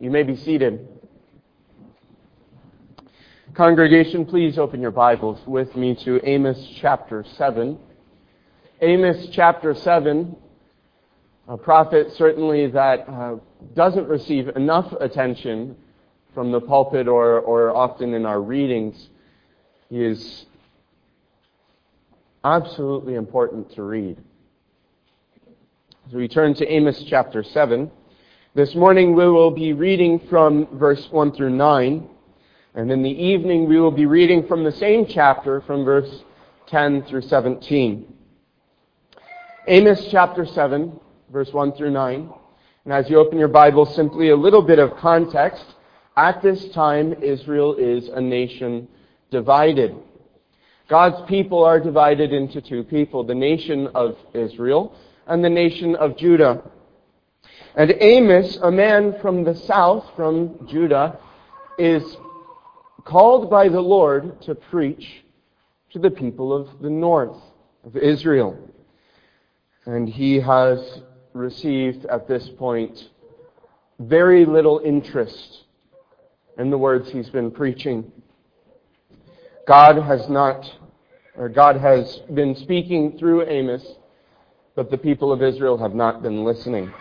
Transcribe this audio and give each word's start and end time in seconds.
You 0.00 0.10
may 0.10 0.24
be 0.24 0.34
seated. 0.34 0.88
Congregation, 3.54 4.26
please 4.26 4.58
open 4.58 4.80
your 4.80 4.90
Bibles 4.90 5.38
with 5.46 5.76
me 5.76 5.94
to 6.04 6.20
Amos 6.28 6.58
chapter 6.80 7.24
7. 7.36 7.78
Amos 8.80 9.28
chapter 9.30 9.72
7, 9.72 10.34
a 11.46 11.56
prophet 11.56 12.10
certainly 12.16 12.66
that 12.66 13.08
uh, 13.08 13.36
doesn't 13.74 14.08
receive 14.08 14.48
enough 14.56 14.92
attention 15.00 15.76
from 16.34 16.50
the 16.50 16.60
pulpit 16.60 17.06
or, 17.06 17.38
or 17.38 17.74
often 17.74 18.14
in 18.14 18.26
our 18.26 18.42
readings. 18.42 19.10
He 19.90 20.04
is 20.04 20.46
absolutely 22.42 23.14
important 23.14 23.70
to 23.76 23.84
read. 23.84 24.18
As 26.08 26.14
we 26.14 26.26
turn 26.26 26.54
to 26.54 26.66
Amos 26.66 27.04
chapter 27.04 27.44
7, 27.44 27.92
this 28.54 28.76
morning 28.76 29.16
we 29.16 29.28
will 29.28 29.50
be 29.50 29.72
reading 29.72 30.20
from 30.30 30.68
verse 30.78 31.08
1 31.10 31.32
through 31.32 31.50
9, 31.50 32.08
and 32.76 32.92
in 32.92 33.02
the 33.02 33.10
evening 33.10 33.68
we 33.68 33.80
will 33.80 33.90
be 33.90 34.06
reading 34.06 34.46
from 34.46 34.62
the 34.62 34.70
same 34.70 35.06
chapter 35.06 35.60
from 35.62 35.84
verse 35.84 36.22
10 36.68 37.02
through 37.06 37.22
17. 37.22 38.14
Amos 39.66 40.06
chapter 40.08 40.46
7, 40.46 41.00
verse 41.32 41.52
1 41.52 41.72
through 41.72 41.90
9. 41.90 42.32
And 42.84 42.92
as 42.92 43.10
you 43.10 43.18
open 43.18 43.40
your 43.40 43.48
Bible, 43.48 43.86
simply 43.86 44.28
a 44.30 44.36
little 44.36 44.62
bit 44.62 44.78
of 44.78 44.96
context. 44.98 45.64
At 46.16 46.40
this 46.40 46.68
time, 46.68 47.14
Israel 47.22 47.74
is 47.74 48.08
a 48.08 48.20
nation 48.20 48.86
divided. 49.32 49.96
God's 50.88 51.28
people 51.28 51.64
are 51.64 51.80
divided 51.80 52.32
into 52.32 52.60
two 52.60 52.84
people, 52.84 53.24
the 53.24 53.34
nation 53.34 53.88
of 53.96 54.16
Israel 54.32 54.94
and 55.26 55.44
the 55.44 55.50
nation 55.50 55.96
of 55.96 56.16
Judah. 56.16 56.62
And 57.76 57.92
Amos, 57.98 58.56
a 58.62 58.70
man 58.70 59.16
from 59.20 59.42
the 59.42 59.56
south, 59.56 60.06
from 60.14 60.66
Judah, 60.68 61.18
is 61.76 62.16
called 63.04 63.50
by 63.50 63.68
the 63.68 63.80
Lord 63.80 64.40
to 64.42 64.54
preach 64.54 65.24
to 65.90 65.98
the 65.98 66.10
people 66.10 66.52
of 66.52 66.68
the 66.80 66.90
north 66.90 67.36
of 67.84 67.96
Israel. 67.96 68.56
And 69.86 70.08
he 70.08 70.36
has 70.40 71.00
received 71.32 72.06
at 72.06 72.28
this 72.28 72.48
point 72.58 73.10
very 73.98 74.44
little 74.44 74.80
interest 74.84 75.64
in 76.58 76.70
the 76.70 76.78
words 76.78 77.10
he's 77.10 77.30
been 77.30 77.50
preaching. 77.50 78.10
God 79.66 79.96
has 80.00 80.28
not, 80.28 80.64
or 81.36 81.48
God 81.48 81.76
has 81.76 82.20
been 82.32 82.54
speaking 82.54 83.18
through 83.18 83.48
Amos, 83.48 83.84
but 84.76 84.92
the 84.92 84.98
people 84.98 85.32
of 85.32 85.42
Israel 85.42 85.76
have 85.78 85.94
not 85.94 86.22
been 86.22 86.44
listening. 86.44 86.92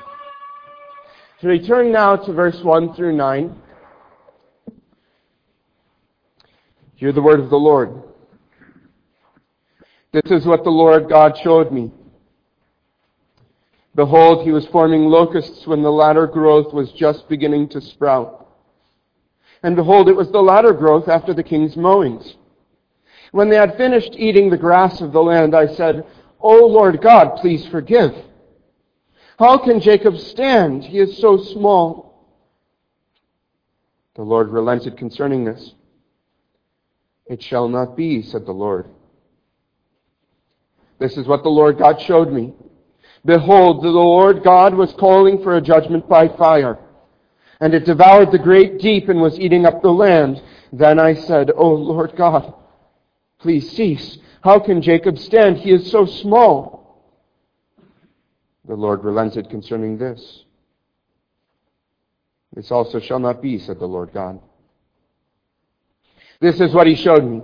So 1.44 1.50
we 1.50 1.60
turn 1.60 1.92
now 1.92 2.16
to 2.16 2.32
verse 2.32 2.58
1 2.64 2.94
through 2.94 3.18
9. 3.18 3.54
Hear 6.96 7.12
the 7.12 7.22
word 7.22 7.42
of 7.42 7.50
the 7.50 7.58
Lord. 7.58 8.02
This 10.14 10.32
is 10.32 10.46
what 10.46 10.64
the 10.64 10.70
Lord 10.70 11.10
God 11.10 11.38
showed 11.44 11.70
me. 11.70 11.92
Behold, 13.94 14.46
he 14.46 14.54
was 14.54 14.66
forming 14.68 15.08
locusts 15.08 15.68
when 15.68 15.84
the 15.84 15.92
latter 15.92 16.28
growth 16.28 16.74
was 16.74 16.94
just 16.94 17.28
beginning 17.28 17.68
to 17.72 17.82
sprout. 17.82 18.48
And 19.64 19.76
behold, 19.76 20.08
it 20.08 20.16
was 20.16 20.32
the 20.32 20.42
latter 20.42 20.72
growth 20.72 21.10
after 21.10 21.34
the 21.34 21.44
king's 21.44 21.76
mowings. 21.76 22.38
When 23.34 23.50
they 23.50 23.58
had 23.58 23.76
finished 23.76 24.14
eating 24.14 24.50
the 24.50 24.56
grass 24.56 25.02
of 25.02 25.12
the 25.12 25.22
land, 25.22 25.54
I 25.54 25.68
said, 25.68 26.06
O 26.40 26.66
Lord 26.68 27.02
God, 27.02 27.36
please 27.42 27.68
forgive. 27.68 28.14
How 29.44 29.58
can 29.58 29.82
Jacob 29.82 30.18
stand? 30.20 30.86
He 30.86 31.00
is 31.00 31.18
so 31.18 31.36
small. 31.36 32.30
The 34.16 34.22
Lord 34.22 34.48
relented 34.48 34.96
concerning 34.96 35.44
this. 35.44 35.74
It 37.26 37.44
shall 37.44 37.68
not 37.68 37.98
be, 37.98 38.22
said 38.22 38.46
the 38.46 38.54
Lord. 38.54 38.88
This 40.98 41.18
is 41.18 41.28
what 41.28 41.44
the 41.44 41.50
Lord 41.50 41.78
God 41.78 42.00
showed 42.00 42.32
me. 42.32 42.54
Behold, 43.26 43.84
the 43.84 43.90
Lord 43.90 44.46
God 44.46 44.76
was 44.76 44.94
calling 44.94 45.44
for 45.44 45.58
a 45.58 45.62
judgment 45.62 46.08
by 46.08 46.30
fire, 46.30 46.80
and 47.60 47.74
it 47.74 47.84
devoured 47.84 48.32
the 48.32 48.40
great 48.40 48.80
deep 48.80 49.10
and 49.10 49.20
was 49.20 49.38
eating 49.38 49.66
up 49.66 49.82
the 49.82 49.92
land. 49.92 50.42
Then 50.72 51.00
I 51.00 51.16
said, 51.16 51.52
O 51.54 51.68
Lord 51.68 52.16
God, 52.16 52.54
please 53.40 53.70
cease. 53.72 54.20
How 54.42 54.60
can 54.60 54.82
Jacob 54.82 55.20
stand? 55.20 55.58
He 55.58 55.72
is 55.72 55.92
so 55.92 56.06
small. 56.06 56.73
The 58.66 58.76
Lord 58.76 59.04
relented 59.04 59.50
concerning 59.50 59.98
this. 59.98 60.44
This 62.54 62.72
also 62.72 63.00
shall 63.00 63.20
not 63.20 63.42
be, 63.42 63.60
said 63.60 63.80
the 63.80 63.88
Lord 63.88 64.14
God. 64.14 64.40
This 66.40 66.60
is 66.60 66.74
what 66.74 66.88
he 66.88 66.96
showed 66.96 67.24
me. 67.24 67.42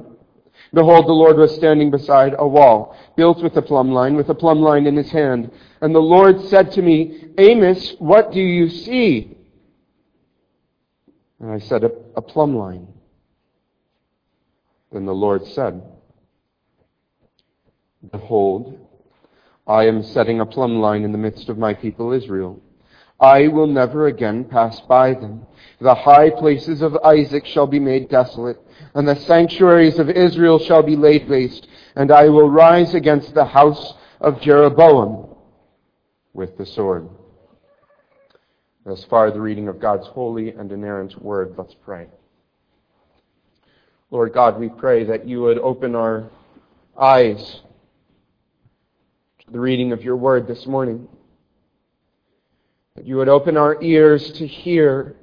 Behold, 0.73 1.07
the 1.07 1.13
Lord 1.13 1.37
was 1.37 1.55
standing 1.55 1.89
beside 1.89 2.35
a 2.37 2.47
wall, 2.47 2.95
built 3.15 3.41
with 3.41 3.57
a 3.57 3.61
plumb 3.61 3.91
line, 3.91 4.15
with 4.15 4.29
a 4.29 4.35
plumb 4.35 4.61
line 4.61 4.85
in 4.85 4.95
his 4.95 5.09
hand. 5.09 5.51
And 5.81 5.95
the 5.95 5.99
Lord 5.99 6.41
said 6.41 6.71
to 6.73 6.81
me, 6.81 7.29
Amos, 7.37 7.95
what 7.97 8.31
do 8.31 8.39
you 8.39 8.69
see? 8.69 9.35
And 11.39 11.51
I 11.51 11.59
said, 11.59 11.83
a, 11.83 11.91
a 12.15 12.21
plumb 12.21 12.55
line. 12.55 12.87
Then 14.91 15.05
the 15.05 15.13
Lord 15.13 15.45
said, 15.47 15.81
Behold, 18.11 18.88
I 19.69 19.85
am 19.85 20.01
setting 20.01 20.39
a 20.39 20.47
plumb 20.47 20.79
line 20.79 21.03
in 21.03 21.11
the 21.11 21.19
midst 21.19 21.47
of 21.47 21.59
my 21.59 21.75
people 21.75 22.11
Israel. 22.11 22.59
I 23.19 23.49
will 23.49 23.67
never 23.67 24.07
again 24.07 24.45
pass 24.45 24.79
by 24.79 25.13
them. 25.13 25.45
The 25.79 25.93
high 25.93 26.31
places 26.31 26.81
of 26.81 26.97
Isaac 27.05 27.45
shall 27.45 27.67
be 27.67 27.79
made 27.79 28.09
desolate, 28.09 28.57
and 28.95 29.07
the 29.07 29.15
sanctuaries 29.15 29.99
of 29.99 30.09
Israel 30.09 30.57
shall 30.57 30.81
be 30.81 30.95
laid 30.95 31.29
waste, 31.29 31.67
and 31.95 32.11
I 32.11 32.29
will 32.29 32.49
rise 32.49 32.95
against 32.95 33.35
the 33.35 33.45
house 33.45 33.93
of 34.19 34.41
Jeroboam 34.41 35.35
with 36.33 36.57
the 36.57 36.65
sword. 36.65 37.07
Thus 38.87 39.03
far, 39.03 39.29
the 39.29 39.39
reading 39.39 39.67
of 39.67 39.79
God's 39.79 40.07
holy 40.07 40.49
and 40.49 40.71
inerrant 40.71 41.21
word. 41.21 41.53
Let's 41.55 41.75
pray. 41.75 42.07
Lord 44.09 44.33
God, 44.33 44.59
we 44.59 44.69
pray 44.69 45.03
that 45.03 45.27
you 45.27 45.41
would 45.41 45.59
open 45.59 45.93
our 45.93 46.31
eyes 46.99 47.61
the 49.51 49.59
reading 49.59 49.91
of 49.91 50.03
your 50.03 50.15
word 50.15 50.47
this 50.47 50.67
morning. 50.67 51.07
That 52.95 53.07
you 53.07 53.17
would 53.17 53.29
open 53.29 53.57
our 53.57 53.81
ears 53.81 54.31
to 54.33 54.45
hear 54.45 55.15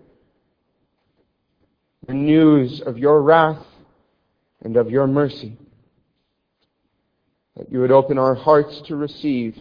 the 2.07 2.15
news 2.15 2.81
of 2.81 2.99
your 2.99 3.23
wrath 3.23 3.65
and 4.63 4.77
of 4.77 4.91
your 4.91 5.07
mercy. 5.07 5.57
That 7.57 7.71
you 7.71 7.81
would 7.81 7.93
open 7.93 8.19
our 8.19 8.35
hearts 8.35 8.81
to 8.87 8.97
receive 8.97 9.57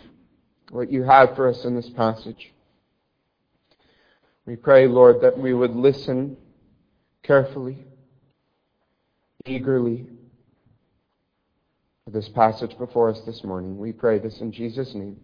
what 0.72 0.92
you 0.92 1.04
have 1.04 1.36
for 1.36 1.48
us 1.48 1.64
in 1.64 1.76
this 1.76 1.90
passage. 1.90 2.52
We 4.48 4.56
pray, 4.56 4.88
Lord, 4.88 5.22
that 5.22 5.38
we 5.38 5.54
would 5.54 5.76
listen 5.76 6.38
carefully, 7.24 7.86
eagerly, 9.46 10.08
for 12.06 12.12
this 12.12 12.30
passage 12.30 12.78
before 12.78 13.10
us 13.10 13.20
this 13.22 13.44
morning. 13.44 13.80
We 13.80 13.92
pray 13.92 14.20
this 14.20 14.40
in 14.40 14.52
Jesus' 14.52 14.94
name. 14.94 15.20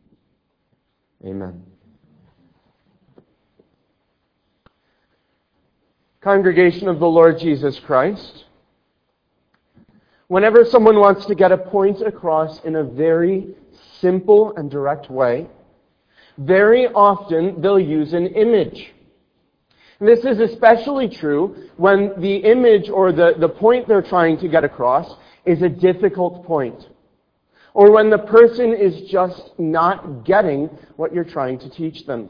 Amen. 1.24 1.62
Congregation 6.22 6.88
of 6.88 6.98
the 6.98 7.06
Lord 7.06 7.38
Jesus 7.38 7.78
Christ, 7.82 8.46
whenever 10.28 10.66
someone 10.66 11.00
wants 11.00 11.28
to 11.28 11.36
get 11.36 11.52
a 11.52 11.58
point 11.58 12.02
across 12.02 12.60
in 12.64 12.76
a 12.76 12.84
very 12.84 13.54
simple 14.00 14.56
and 14.58 14.72
direct 14.72 15.12
way, 15.12 15.46
very 16.40 16.88
often 16.88 17.62
they'll 17.62 17.80
use 17.80 18.14
an 18.14 18.26
image. 18.26 18.92
This 20.00 20.26
is 20.26 20.40
especially 20.40 21.10
true 21.10 21.70
when 21.78 22.20
the 22.20 22.38
image 22.38 22.90
or 22.90 23.12
the, 23.12 23.36
the 23.38 23.50
point 23.50 23.88
they're 23.88 24.02
trying 24.02 24.40
to 24.40 24.48
get 24.48 24.64
across 24.64 25.16
is 25.46 25.62
a 25.62 25.70
difficult 25.70 26.46
point. 26.46 26.90
Or 27.74 27.92
when 27.92 28.10
the 28.10 28.18
person 28.18 28.74
is 28.74 29.10
just 29.10 29.52
not 29.58 30.26
getting 30.26 30.70
what 30.98 31.14
you're 31.14 31.24
trying 31.24 31.60
to 31.60 31.70
teach 31.70 32.06
them. 32.06 32.30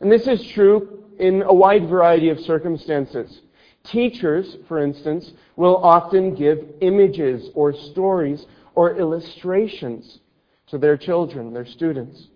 And 0.00 0.12
this 0.12 0.26
is 0.26 0.46
true 0.48 1.04
in 1.18 1.42
a 1.42 1.52
wide 1.52 1.88
variety 1.88 2.28
of 2.28 2.38
circumstances. 2.40 3.40
Teachers, 3.84 4.58
for 4.68 4.80
instance, 4.80 5.32
will 5.56 5.76
often 5.78 6.34
give 6.34 6.58
images 6.80 7.50
or 7.54 7.72
stories 7.72 8.46
or 8.74 8.96
illustrations 8.96 10.20
to 10.66 10.78
their 10.78 10.96
children, 10.96 11.52
their 11.52 11.66
students. 11.66 12.28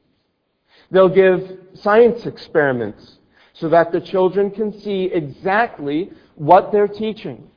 They'll 0.91 1.09
give 1.09 1.59
science 1.75 2.27
experiments 2.27 3.19
so 3.53 3.69
that 3.69 3.93
the 3.93 4.01
children 4.01 4.51
can 4.51 4.79
see 4.81 5.05
exactly 5.13 6.11
what 6.35 6.73
they're 6.73 6.89
teaching. 6.89 7.49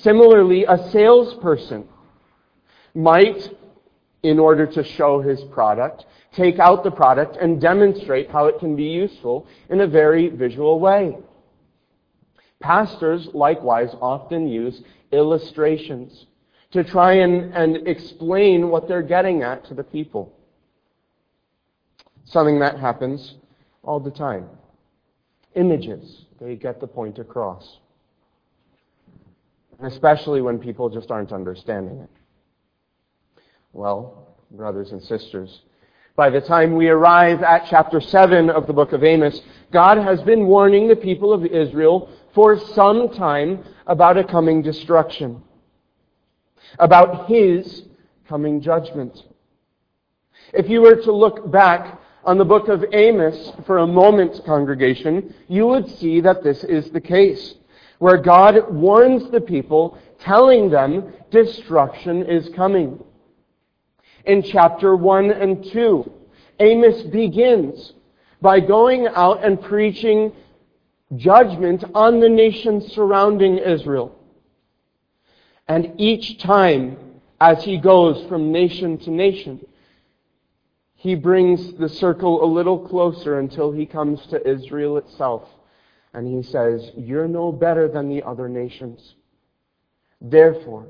Similarly, 0.00 0.64
a 0.64 0.90
salesperson 0.90 1.88
might, 2.94 3.50
in 4.22 4.38
order 4.38 4.66
to 4.66 4.84
show 4.84 5.20
his 5.20 5.42
product, 5.44 6.04
take 6.32 6.58
out 6.58 6.84
the 6.84 6.90
product 6.90 7.36
and 7.36 7.60
demonstrate 7.60 8.30
how 8.30 8.46
it 8.46 8.58
can 8.58 8.76
be 8.76 8.84
useful 8.84 9.46
in 9.70 9.80
a 9.80 9.86
very 9.86 10.28
visual 10.28 10.80
way. 10.80 11.16
Pastors 12.60 13.28
likewise 13.32 13.90
often 14.00 14.48
use 14.48 14.82
illustrations 15.12 16.26
to 16.72 16.82
try 16.84 17.14
and, 17.14 17.54
and 17.54 17.88
explain 17.88 18.68
what 18.68 18.88
they're 18.88 19.02
getting 19.02 19.42
at 19.42 19.64
to 19.66 19.74
the 19.74 19.84
people. 19.84 20.32
Something 22.24 22.58
that 22.58 22.78
happens 22.78 23.36
all 23.82 24.00
the 24.00 24.10
time. 24.10 24.48
Images, 25.54 26.24
they 26.40 26.56
get 26.56 26.80
the 26.80 26.86
point 26.86 27.18
across. 27.18 27.78
Especially 29.82 30.40
when 30.40 30.58
people 30.58 30.88
just 30.88 31.10
aren't 31.10 31.32
understanding 31.32 32.00
it. 32.00 32.10
Well, 33.72 34.36
brothers 34.50 34.92
and 34.92 35.02
sisters, 35.02 35.60
by 36.16 36.30
the 36.30 36.40
time 36.40 36.76
we 36.76 36.88
arrive 36.88 37.42
at 37.42 37.66
chapter 37.68 38.00
7 38.00 38.48
of 38.48 38.66
the 38.66 38.72
book 38.72 38.92
of 38.92 39.04
Amos, 39.04 39.42
God 39.70 39.98
has 39.98 40.22
been 40.22 40.46
warning 40.46 40.88
the 40.88 40.96
people 40.96 41.30
of 41.30 41.44
Israel 41.44 42.08
for 42.32 42.58
some 42.58 43.10
time 43.10 43.64
about 43.86 44.16
a 44.16 44.24
coming 44.24 44.62
destruction, 44.62 45.42
about 46.78 47.28
His 47.28 47.82
coming 48.26 48.62
judgment. 48.62 49.24
If 50.54 50.70
you 50.70 50.80
were 50.80 50.96
to 50.96 51.12
look 51.12 51.50
back 51.50 52.00
on 52.24 52.38
the 52.38 52.44
book 52.44 52.68
of 52.68 52.84
Amos 52.92 53.52
for 53.66 53.78
a 53.78 53.86
moment, 53.86 54.42
congregation, 54.46 55.34
you 55.48 55.66
would 55.66 55.88
see 55.98 56.20
that 56.20 56.42
this 56.42 56.64
is 56.64 56.90
the 56.90 57.00
case, 57.00 57.54
where 57.98 58.18
God 58.18 58.72
warns 58.72 59.30
the 59.30 59.40
people, 59.40 59.98
telling 60.18 60.70
them 60.70 61.12
destruction 61.30 62.24
is 62.24 62.48
coming. 62.50 63.02
In 64.24 64.42
chapter 64.42 64.96
1 64.96 65.30
and 65.30 65.64
2, 65.64 66.12
Amos 66.60 67.02
begins 67.04 67.92
by 68.40 68.60
going 68.60 69.06
out 69.08 69.44
and 69.44 69.60
preaching 69.60 70.32
judgment 71.14 71.84
on 71.94 72.20
the 72.20 72.28
nations 72.28 72.92
surrounding 72.92 73.58
Israel. 73.58 74.14
And 75.68 75.92
each 75.98 76.38
time, 76.38 76.96
as 77.40 77.64
he 77.64 77.78
goes 77.78 78.26
from 78.28 78.52
nation 78.52 78.98
to 78.98 79.10
nation, 79.10 79.64
he 80.94 81.14
brings 81.14 81.74
the 81.74 81.88
circle 81.88 82.42
a 82.42 82.46
little 82.46 82.78
closer 82.78 83.38
until 83.38 83.70
he 83.72 83.86
comes 83.86 84.24
to 84.26 84.48
Israel 84.48 84.96
itself. 84.96 85.48
And 86.16 86.26
he 86.26 86.42
says, 86.50 86.92
You're 86.96 87.28
no 87.28 87.52
better 87.52 87.88
than 87.88 88.08
the 88.08 88.22
other 88.22 88.48
nations. 88.48 89.16
Therefore, 90.18 90.86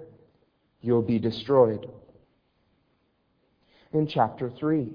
you'll 0.81 1.03
be 1.03 1.19
destroyed. 1.19 1.91
In 3.93 4.07
chapter 4.07 4.51
3, 4.57 4.89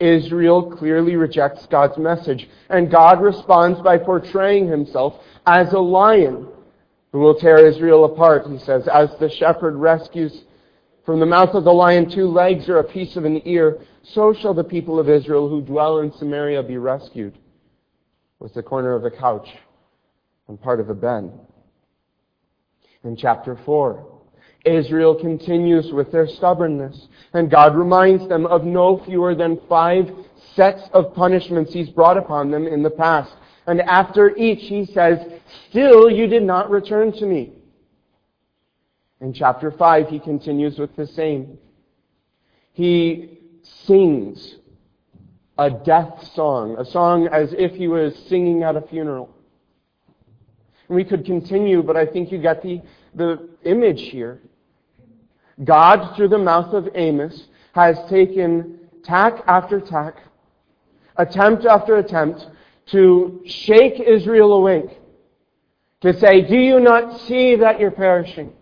Israel 0.00 0.76
clearly 0.76 1.14
rejects 1.14 1.64
God's 1.66 1.96
message, 1.96 2.48
and 2.70 2.90
God 2.90 3.22
responds 3.22 3.80
by 3.82 3.98
portraying 3.98 4.66
himself 4.66 5.14
as 5.46 5.72
a 5.72 5.78
lion 5.78 6.48
who 7.12 7.20
will 7.20 7.38
tear 7.38 7.64
Israel 7.64 8.04
apart, 8.04 8.48
he 8.48 8.58
says, 8.58 8.88
as 8.88 9.10
the 9.20 9.30
shepherd 9.30 9.76
rescues 9.76 10.42
from 11.04 11.20
the 11.20 11.26
mouth 11.26 11.54
of 11.54 11.62
the 11.62 11.72
lion 11.72 12.10
two 12.10 12.26
legs 12.26 12.68
or 12.68 12.78
a 12.78 12.84
piece 12.84 13.14
of 13.14 13.24
an 13.24 13.40
ear, 13.46 13.78
so 14.02 14.32
shall 14.32 14.54
the 14.54 14.64
people 14.64 14.98
of 14.98 15.08
Israel 15.08 15.48
who 15.48 15.62
dwell 15.62 16.00
in 16.00 16.10
Samaria 16.10 16.64
be 16.64 16.78
rescued 16.78 17.38
with 18.38 18.54
the 18.54 18.62
corner 18.62 18.94
of 18.94 19.04
a 19.04 19.10
couch 19.10 19.48
and 20.48 20.60
part 20.60 20.80
of 20.80 20.90
a 20.90 20.94
bed. 20.94 21.32
In 23.04 23.16
chapter 23.16 23.58
4, 23.64 24.16
Israel 24.64 25.14
continues 25.14 25.92
with 25.92 26.10
their 26.10 26.26
stubbornness, 26.26 27.06
and 27.32 27.50
God 27.50 27.76
reminds 27.76 28.28
them 28.28 28.46
of 28.46 28.64
no 28.64 29.02
fewer 29.04 29.34
than 29.34 29.60
five 29.68 30.10
sets 30.54 30.82
of 30.92 31.14
punishments 31.14 31.72
He's 31.72 31.88
brought 31.88 32.18
upon 32.18 32.50
them 32.50 32.66
in 32.66 32.82
the 32.82 32.90
past. 32.90 33.32
And 33.66 33.80
after 33.82 34.36
each, 34.36 34.68
He 34.68 34.86
says, 34.86 35.18
Still 35.70 36.10
you 36.10 36.26
did 36.26 36.42
not 36.42 36.70
return 36.70 37.12
to 37.12 37.26
me. 37.26 37.52
In 39.20 39.32
chapter 39.32 39.70
5, 39.70 40.08
He 40.08 40.18
continues 40.18 40.78
with 40.78 40.94
the 40.96 41.06
same. 41.06 41.58
He 42.72 43.38
sings 43.62 44.56
a 45.58 45.70
death 45.70 46.32
song, 46.34 46.76
a 46.78 46.84
song 46.84 47.28
as 47.28 47.54
if 47.56 47.72
He 47.72 47.88
was 47.88 48.14
singing 48.28 48.62
at 48.62 48.76
a 48.76 48.82
funeral. 48.82 49.34
And 50.88 50.96
we 50.96 51.04
could 51.04 51.24
continue, 51.24 51.82
but 51.82 51.96
I 51.96 52.06
think 52.06 52.30
you 52.30 52.38
get 52.38 52.62
the, 52.62 52.82
the 53.14 53.48
image 53.64 54.02
here. 54.02 54.40
God, 55.64 56.14
through 56.14 56.28
the 56.28 56.38
mouth 56.38 56.74
of 56.74 56.88
Amos, 56.94 57.48
has 57.72 57.96
taken 58.08 58.78
tack 59.02 59.42
after 59.46 59.80
tack, 59.80 60.16
attempt 61.16 61.64
after 61.64 61.96
attempt, 61.96 62.46
to 62.86 63.42
shake 63.46 64.00
Israel 64.00 64.52
awake. 64.52 64.98
To 66.02 66.18
say, 66.20 66.42
Do 66.42 66.56
you 66.56 66.78
not 66.78 67.20
see 67.20 67.56
that 67.56 67.80
you're 67.80 67.90
perishing? 67.90 68.52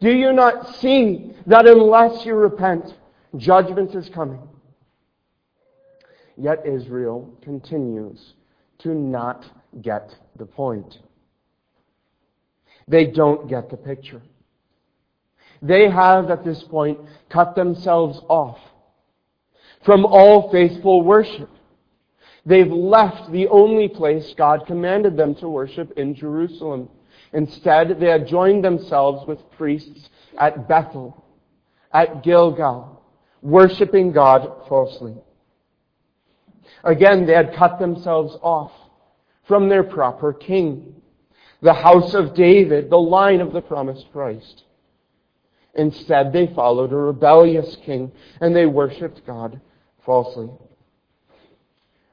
Do 0.00 0.10
you 0.10 0.32
not 0.32 0.76
see 0.76 1.34
that 1.46 1.66
unless 1.66 2.24
you 2.24 2.34
repent, 2.34 2.94
judgment 3.36 3.94
is 3.94 4.08
coming? 4.08 4.40
Yet 6.42 6.66
Israel 6.66 7.30
continues 7.40 8.34
to 8.78 8.92
not 8.92 9.46
get 9.80 10.12
the 10.34 10.44
point. 10.44 10.98
They 12.88 13.06
don't 13.06 13.48
get 13.48 13.70
the 13.70 13.76
picture. 13.76 14.20
They 15.62 15.88
have 15.88 16.30
at 16.32 16.44
this 16.44 16.60
point 16.64 16.98
cut 17.30 17.54
themselves 17.54 18.20
off 18.28 18.58
from 19.84 20.04
all 20.04 20.50
faithful 20.50 21.02
worship. 21.02 21.48
They've 22.44 22.72
left 22.72 23.30
the 23.30 23.46
only 23.46 23.86
place 23.86 24.34
God 24.36 24.66
commanded 24.66 25.16
them 25.16 25.36
to 25.36 25.48
worship 25.48 25.92
in 25.96 26.12
Jerusalem. 26.12 26.88
Instead, 27.32 28.00
they 28.00 28.08
had 28.08 28.26
joined 28.26 28.64
themselves 28.64 29.28
with 29.28 29.38
priests 29.52 30.10
at 30.36 30.66
Bethel, 30.66 31.24
at 31.92 32.24
Gilgal, 32.24 33.00
worshiping 33.42 34.10
God 34.10 34.66
falsely. 34.68 35.14
Again, 36.84 37.26
they 37.26 37.34
had 37.34 37.54
cut 37.54 37.78
themselves 37.78 38.36
off 38.42 38.72
from 39.44 39.68
their 39.68 39.82
proper 39.82 40.32
king, 40.32 41.02
the 41.60 41.74
house 41.74 42.14
of 42.14 42.34
David, 42.34 42.90
the 42.90 42.98
line 42.98 43.40
of 43.40 43.52
the 43.52 43.60
promised 43.60 44.06
Christ. 44.12 44.64
Instead, 45.74 46.32
they 46.32 46.48
followed 46.48 46.92
a 46.92 46.96
rebellious 46.96 47.76
king 47.76 48.12
and 48.40 48.54
they 48.54 48.66
worshiped 48.66 49.24
God 49.26 49.60
falsely. 50.04 50.50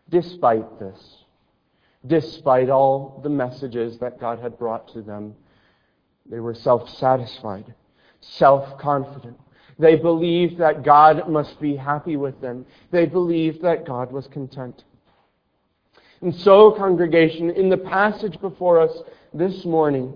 Despite 0.10 0.80
this, 0.80 1.24
despite 2.06 2.70
all 2.70 3.20
the 3.22 3.30
messages 3.30 4.00
that 4.00 4.20
God 4.20 4.40
had 4.40 4.58
brought 4.58 4.88
to 4.94 5.02
them, 5.02 5.36
they 6.26 6.40
were 6.40 6.54
self 6.54 6.90
satisfied, 6.90 7.74
self 8.22 8.78
confident. 8.80 9.38
They 9.80 9.96
believed 9.96 10.58
that 10.58 10.84
God 10.84 11.30
must 11.30 11.60
be 11.62 11.78
happy 11.78 12.18
with 12.18 12.40
them. 12.42 12.66
They 12.92 13.06
believed 13.06 13.62
that 13.62 13.86
God 13.86 14.12
was 14.12 14.28
content. 14.28 14.84
And 16.22 16.36
so, 16.36 16.72
congregation, 16.72 17.50
in 17.50 17.70
the 17.70 17.78
passage 17.78 18.40
before 18.42 18.82
us 18.82 18.92
this 19.34 19.64
morning, 19.64 20.14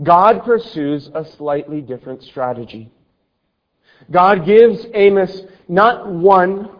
God 0.00 0.44
pursues 0.44 1.10
a 1.12 1.24
slightly 1.24 1.80
different 1.80 2.22
strategy. 2.22 2.92
God 4.12 4.46
gives 4.46 4.86
Amos 4.94 5.42
not 5.66 6.08
one, 6.08 6.70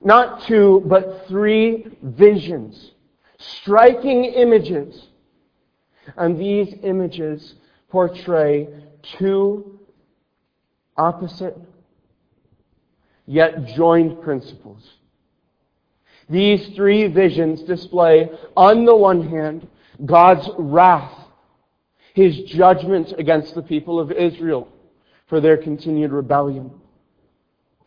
not 0.00 0.46
two, 0.46 0.84
but 0.86 1.26
three 1.26 1.86
visions, 2.02 2.92
striking 3.38 4.26
images. 4.26 5.08
And 6.16 6.38
these 6.38 6.72
images 6.84 7.56
portray 7.88 8.68
two 9.18 9.75
opposite 10.96 11.56
yet 13.26 13.66
joined 13.66 14.22
principles. 14.22 14.82
These 16.28 16.74
three 16.74 17.06
visions 17.08 17.62
display, 17.62 18.30
on 18.56 18.84
the 18.84 18.96
one 18.96 19.28
hand, 19.28 19.68
God's 20.04 20.48
wrath 20.58 21.26
his 22.16 22.44
judgment 22.44 23.12
against 23.18 23.54
the 23.54 23.62
people 23.62 24.00
of 24.00 24.10
Israel 24.10 24.66
for 25.26 25.38
their 25.38 25.58
continued 25.58 26.12
rebellion, 26.12 26.70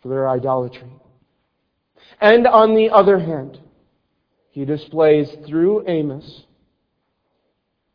for 0.03 0.09
their 0.09 0.29
idolatry. 0.29 0.91
And 2.21 2.45
on 2.45 2.75
the 2.75 2.91
other 2.91 3.17
hand, 3.17 3.59
he 4.51 4.65
displays 4.65 5.35
through 5.47 5.83
Amos 5.87 6.43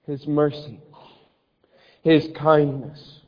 his 0.08 0.26
mercy, 0.26 0.80
his 2.02 2.28
kindness, 2.34 3.20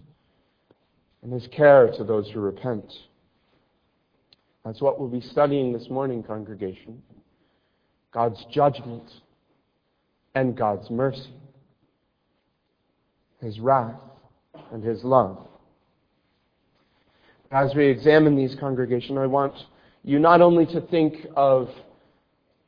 and 1.27 1.35
his 1.35 1.49
care 1.49 1.91
to 1.91 2.05
those 2.05 2.31
who 2.31 2.39
repent. 2.39 2.93
That's 4.65 4.81
what 4.81 5.01
we'll 5.01 5.09
be 5.09 5.21
studying 5.21 5.73
this 5.73 5.91
morning, 5.91 6.23
congregation. 6.23 7.03
God's 8.13 8.45
judgment 8.45 9.11
and 10.37 10.57
God's 10.57 10.89
mercy. 10.89 11.35
His 13.41 13.59
wrath 13.59 13.97
and 14.71 14.85
His 14.85 15.03
love. 15.03 15.49
As 17.51 17.75
we 17.75 17.87
examine 17.87 18.37
these 18.37 18.55
congregation, 18.55 19.19
I 19.19 19.27
want 19.27 19.55
you 20.05 20.21
not 20.21 20.41
only 20.41 20.65
to 20.67 20.81
think 20.81 21.27
of 21.35 21.69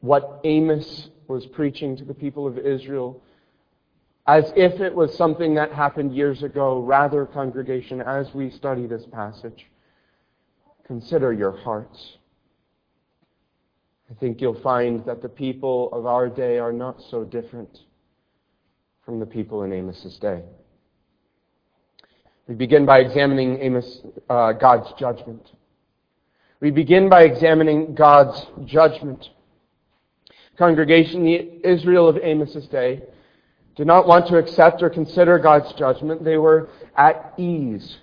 what 0.01 0.41
Amos 0.43 1.11
was 1.29 1.47
preaching 1.47 1.97
to 1.97 2.05
the 2.05 2.13
people 2.15 2.45
of 2.45 2.59
Israel 2.59 3.23
as 4.29 4.53
if 4.57 4.79
it 4.81 4.95
was 4.95 5.17
something 5.17 5.55
that 5.55 5.73
happened 5.73 6.15
years 6.15 6.43
ago. 6.43 6.81
Rather, 6.81 7.25
congregation, 7.25 8.03
as 8.03 8.33
we 8.35 8.51
study 8.51 8.87
this 8.87 9.07
passage, 9.07 9.67
consider 10.87 11.33
your 11.33 11.57
hearts. 11.57 12.19
I 14.11 14.15
think 14.21 14.41
you'll 14.43 14.61
find 14.61 15.03
that 15.07 15.23
the 15.23 15.31
people 15.31 15.91
of 15.93 16.05
our 16.05 16.29
day 16.29 16.59
are 16.59 16.75
not 16.75 17.03
so 17.11 17.25
different 17.25 17.81
from 19.05 19.19
the 19.19 19.25
people 19.25 19.63
in 19.63 19.73
Amos's 19.73 20.19
day. 20.19 20.43
We 22.47 22.55
begin 22.55 22.85
by 22.85 23.01
examining 23.01 23.59
Amos, 23.61 24.03
uh, 24.29 24.53
God's 24.53 24.93
judgment. 24.99 25.53
We 26.61 26.71
begin 26.71 27.09
by 27.09 27.23
examining 27.23 27.95
God's 27.95 28.47
judgment. 28.67 29.31
Congregation, 30.59 31.25
the 31.25 31.67
Israel 31.67 32.09
of 32.09 32.17
Amos's 32.19 32.67
day 32.67 33.03
did 33.79 33.87
not 33.87 34.09
want 34.09 34.27
to 34.27 34.37
accept 34.37 34.83
or 34.83 34.91
consider 34.91 35.39
God's 35.39 35.73
judgment. 35.75 36.25
They 36.25 36.37
were 36.37 36.69
at 36.97 37.33
ease 37.39 37.99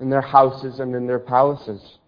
in 0.00 0.10
their 0.10 0.20
houses 0.20 0.80
and 0.80 0.96
in 0.96 1.06
their 1.06 1.20
palaces. 1.20 1.98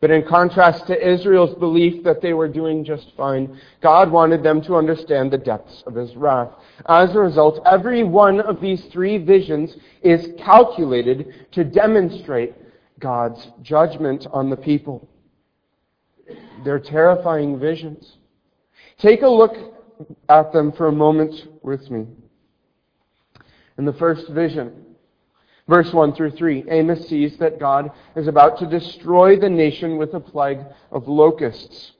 But 0.00 0.10
in 0.10 0.26
contrast 0.26 0.88
to 0.88 1.08
Israel's 1.08 1.54
belief 1.54 2.02
that 2.02 2.20
they 2.20 2.32
were 2.32 2.48
doing 2.48 2.84
just 2.84 3.12
fine, 3.16 3.60
God 3.80 4.10
wanted 4.10 4.42
them 4.42 4.60
to 4.62 4.74
understand 4.74 5.30
the 5.30 5.38
depths 5.38 5.84
of 5.86 5.94
his 5.94 6.16
wrath. 6.16 6.50
As 6.88 7.14
a 7.14 7.20
result, 7.20 7.62
every 7.64 8.02
one 8.02 8.40
of 8.40 8.60
these 8.60 8.84
three 8.86 9.16
visions 9.16 9.76
is 10.02 10.30
calculated 10.38 11.46
to 11.52 11.62
demonstrate 11.62 12.54
God's 12.98 13.52
judgment 13.62 14.26
on 14.32 14.50
the 14.50 14.56
people. 14.56 15.08
They're 16.64 16.80
terrifying 16.80 17.60
visions. 17.60 18.16
Take 18.98 19.22
a 19.22 19.28
look 19.28 19.75
at 20.28 20.52
them 20.52 20.72
for 20.72 20.88
a 20.88 20.92
moment 20.92 21.48
with 21.62 21.90
me. 21.90 22.06
In 23.78 23.84
the 23.84 23.92
first 23.92 24.28
vision, 24.28 24.86
Verse 25.68 25.92
1 25.92 26.14
through 26.14 26.30
3, 26.30 26.64
Amos 26.70 27.08
sees 27.08 27.36
that 27.38 27.58
God 27.58 27.90
is 28.14 28.28
about 28.28 28.58
to 28.58 28.66
destroy 28.66 29.38
the 29.38 29.50
nation 29.50 29.96
with 29.96 30.14
a 30.14 30.20
plague 30.20 30.60
of 30.92 31.08
locusts. 31.08 31.92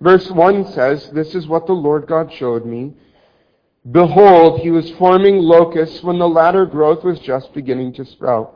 Verse 0.00 0.30
1 0.30 0.72
says, 0.72 1.10
This 1.10 1.34
is 1.34 1.46
what 1.46 1.66
the 1.66 1.74
Lord 1.74 2.06
God 2.06 2.32
showed 2.32 2.64
me. 2.64 2.94
Behold, 3.90 4.60
he 4.60 4.70
was 4.70 4.90
forming 4.92 5.38
locusts 5.38 6.02
when 6.02 6.18
the 6.18 6.28
latter 6.28 6.64
growth 6.64 7.04
was 7.04 7.18
just 7.20 7.52
beginning 7.52 7.92
to 7.94 8.04
sprout. 8.04 8.54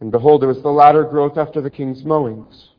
And 0.00 0.10
behold, 0.10 0.44
it 0.44 0.46
was 0.46 0.62
the 0.62 0.70
latter 0.70 1.04
growth 1.04 1.38
after 1.38 1.60
the 1.60 1.70
king's 1.70 2.04
mowings. 2.04 2.69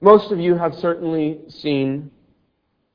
Most 0.00 0.30
of 0.30 0.38
you 0.38 0.54
have 0.54 0.74
certainly 0.74 1.40
seen 1.48 2.10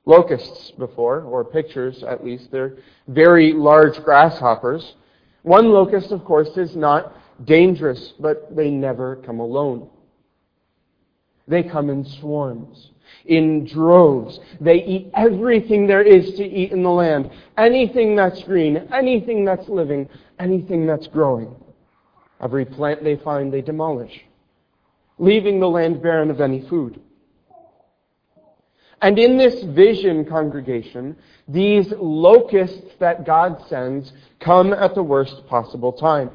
locusts 0.05 0.71
before, 0.71 1.21
or 1.21 1.43
pictures 1.43 2.03
at 2.03 2.23
least. 2.23 2.51
They're 2.51 2.77
very 3.07 3.53
large 3.53 4.01
grasshoppers. 4.03 4.95
One 5.43 5.69
locust, 5.69 6.11
of 6.11 6.23
course, 6.25 6.55
is 6.57 6.75
not 6.75 7.15
dangerous, 7.45 8.13
but 8.19 8.55
they 8.55 8.69
never 8.69 9.17
come 9.17 9.39
alone. 9.39 9.89
They 11.47 11.63
come 11.63 11.89
in 11.89 12.05
swarms, 12.05 12.91
in 13.25 13.65
droves. 13.65 14.39
They 14.61 14.83
eat 14.83 15.11
everything 15.13 15.87
there 15.87 16.01
is 16.01 16.33
to 16.35 16.43
eat 16.43 16.71
in 16.71 16.83
the 16.83 16.89
land. 16.89 17.29
Anything 17.57 18.15
that's 18.15 18.41
green, 18.43 18.77
anything 18.93 19.43
that's 19.43 19.67
living, 19.67 20.07
anything 20.39 20.85
that's 20.85 21.07
growing. 21.07 21.53
Every 22.41 22.65
plant 22.65 23.03
they 23.03 23.17
find, 23.17 23.51
they 23.51 23.61
demolish, 23.61 24.21
leaving 25.17 25.59
the 25.59 25.69
land 25.69 26.01
barren 26.01 26.29
of 26.29 26.41
any 26.41 26.61
food. 26.67 26.99
And 29.01 29.19
in 29.19 29.37
this 29.37 29.63
vision, 29.63 30.23
congregation, 30.23 31.17
these 31.47 31.91
locusts 31.99 32.95
that 32.99 33.25
God 33.25 33.61
sends 33.67 34.13
come 34.39 34.71
at 34.71 34.95
the 34.95 35.03
worst 35.03 35.45
possible 35.47 35.91
time. 35.91 36.29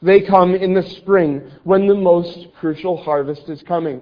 They 0.00 0.22
come 0.22 0.54
in 0.54 0.72
the 0.72 0.82
spring 0.82 1.50
when 1.64 1.86
the 1.86 1.94
most 1.94 2.48
crucial 2.58 2.96
harvest 2.96 3.48
is 3.48 3.62
coming. 3.62 4.00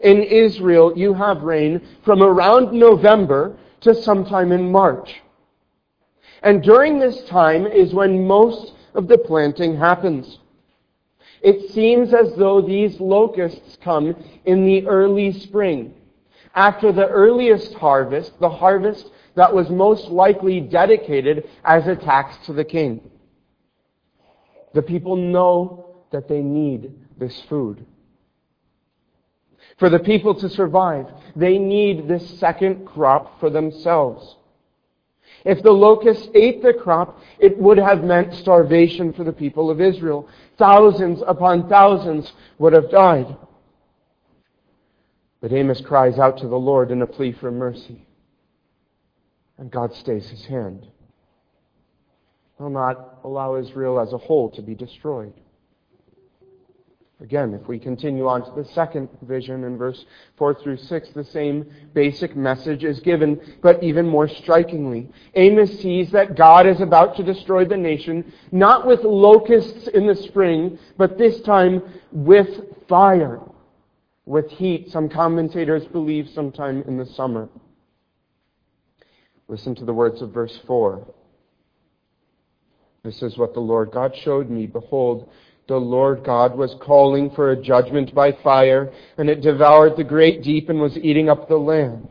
In 0.00 0.22
Israel, 0.22 0.92
you 0.96 1.12
have 1.12 1.42
rain 1.42 1.86
from 2.04 2.22
around 2.22 2.72
November 2.72 3.56
to 3.80 3.94
sometime 3.94 4.52
in 4.52 4.70
March. 4.70 5.20
And 6.42 6.62
during 6.62 6.98
this 6.98 7.24
time 7.24 7.66
is 7.66 7.92
when 7.92 8.26
most 8.26 8.74
of 8.94 9.08
the 9.08 9.18
planting 9.18 9.76
happens. 9.76 10.38
It 11.42 11.70
seems 11.70 12.12
as 12.12 12.34
though 12.36 12.60
these 12.60 13.00
locusts 13.00 13.78
come 13.82 14.16
in 14.44 14.66
the 14.66 14.86
early 14.86 15.32
spring 15.32 15.94
after 16.54 16.90
the 16.92 17.06
earliest 17.06 17.74
harvest, 17.74 18.38
the 18.40 18.50
harvest 18.50 19.10
that 19.36 19.54
was 19.54 19.70
most 19.70 20.08
likely 20.08 20.60
dedicated 20.60 21.48
as 21.64 21.86
a 21.86 21.94
tax 21.94 22.36
to 22.46 22.52
the 22.52 22.64
king. 22.64 23.10
The 24.74 24.82
people 24.82 25.16
know 25.16 25.96
that 26.10 26.28
they 26.28 26.42
need 26.42 26.92
this 27.16 27.40
food. 27.42 27.86
For 29.78 29.88
the 29.88 30.00
people 30.00 30.34
to 30.36 30.48
survive, 30.48 31.06
they 31.36 31.58
need 31.58 32.08
this 32.08 32.28
second 32.40 32.86
crop 32.86 33.38
for 33.38 33.50
themselves. 33.50 34.36
If 35.44 35.62
the 35.62 35.72
locusts 35.72 36.28
ate 36.34 36.62
the 36.62 36.74
crop, 36.74 37.20
it 37.38 37.58
would 37.58 37.78
have 37.78 38.02
meant 38.02 38.34
starvation 38.34 39.12
for 39.12 39.24
the 39.24 39.32
people 39.32 39.70
of 39.70 39.80
Israel. 39.80 40.28
Thousands 40.58 41.22
upon 41.26 41.68
thousands 41.68 42.32
would 42.58 42.72
have 42.72 42.90
died. 42.90 43.36
But 45.40 45.52
Amos 45.52 45.80
cries 45.80 46.18
out 46.18 46.38
to 46.38 46.48
the 46.48 46.56
Lord 46.56 46.90
in 46.90 47.02
a 47.02 47.06
plea 47.06 47.32
for 47.32 47.50
mercy. 47.50 48.06
And 49.56 49.70
God 49.70 49.94
stays 49.94 50.28
his 50.28 50.44
hand. 50.46 50.86
He'll 52.58 52.70
not 52.70 53.20
allow 53.22 53.56
Israel 53.56 54.00
as 54.00 54.12
a 54.12 54.18
whole 54.18 54.50
to 54.50 54.62
be 54.62 54.74
destroyed. 54.74 55.32
Again, 57.20 57.52
if 57.52 57.66
we 57.66 57.80
continue 57.80 58.28
on 58.28 58.44
to 58.44 58.62
the 58.62 58.68
second 58.68 59.08
vision 59.22 59.64
in 59.64 59.76
verse 59.76 60.04
4 60.36 60.54
through 60.54 60.76
6, 60.76 61.08
the 61.10 61.24
same 61.24 61.66
basic 61.92 62.36
message 62.36 62.84
is 62.84 63.00
given, 63.00 63.58
but 63.60 63.82
even 63.82 64.06
more 64.06 64.28
strikingly. 64.28 65.10
Amos 65.34 65.80
sees 65.80 66.12
that 66.12 66.36
God 66.36 66.64
is 66.66 66.80
about 66.80 67.16
to 67.16 67.24
destroy 67.24 67.64
the 67.64 67.76
nation, 67.76 68.32
not 68.52 68.86
with 68.86 69.02
locusts 69.02 69.88
in 69.88 70.06
the 70.06 70.14
spring, 70.14 70.78
but 70.96 71.18
this 71.18 71.40
time 71.40 71.82
with 72.12 72.86
fire 72.88 73.40
with 74.28 74.50
heat, 74.50 74.90
some 74.90 75.08
commentators 75.08 75.86
believe 75.86 76.28
sometime 76.28 76.84
in 76.86 76.98
the 76.98 77.06
summer. 77.06 77.48
Listen 79.48 79.74
to 79.74 79.86
the 79.86 79.94
words 79.94 80.20
of 80.20 80.32
verse 80.32 80.60
4. 80.66 81.14
This 83.02 83.22
is 83.22 83.38
what 83.38 83.54
the 83.54 83.60
Lord 83.60 83.90
God 83.90 84.14
showed 84.14 84.50
me. 84.50 84.66
Behold, 84.66 85.30
the 85.68 85.76
Lord 85.76 86.24
God 86.24 86.56
was 86.56 86.74
calling 86.80 87.30
for 87.30 87.50
a 87.50 87.62
judgment 87.62 88.14
by 88.14 88.32
fire, 88.32 88.90
and 89.18 89.28
it 89.28 89.42
devoured 89.42 89.96
the 89.96 90.04
great 90.04 90.42
deep 90.42 90.70
and 90.70 90.80
was 90.80 90.96
eating 90.96 91.28
up 91.28 91.46
the 91.46 91.58
land. 91.58 92.08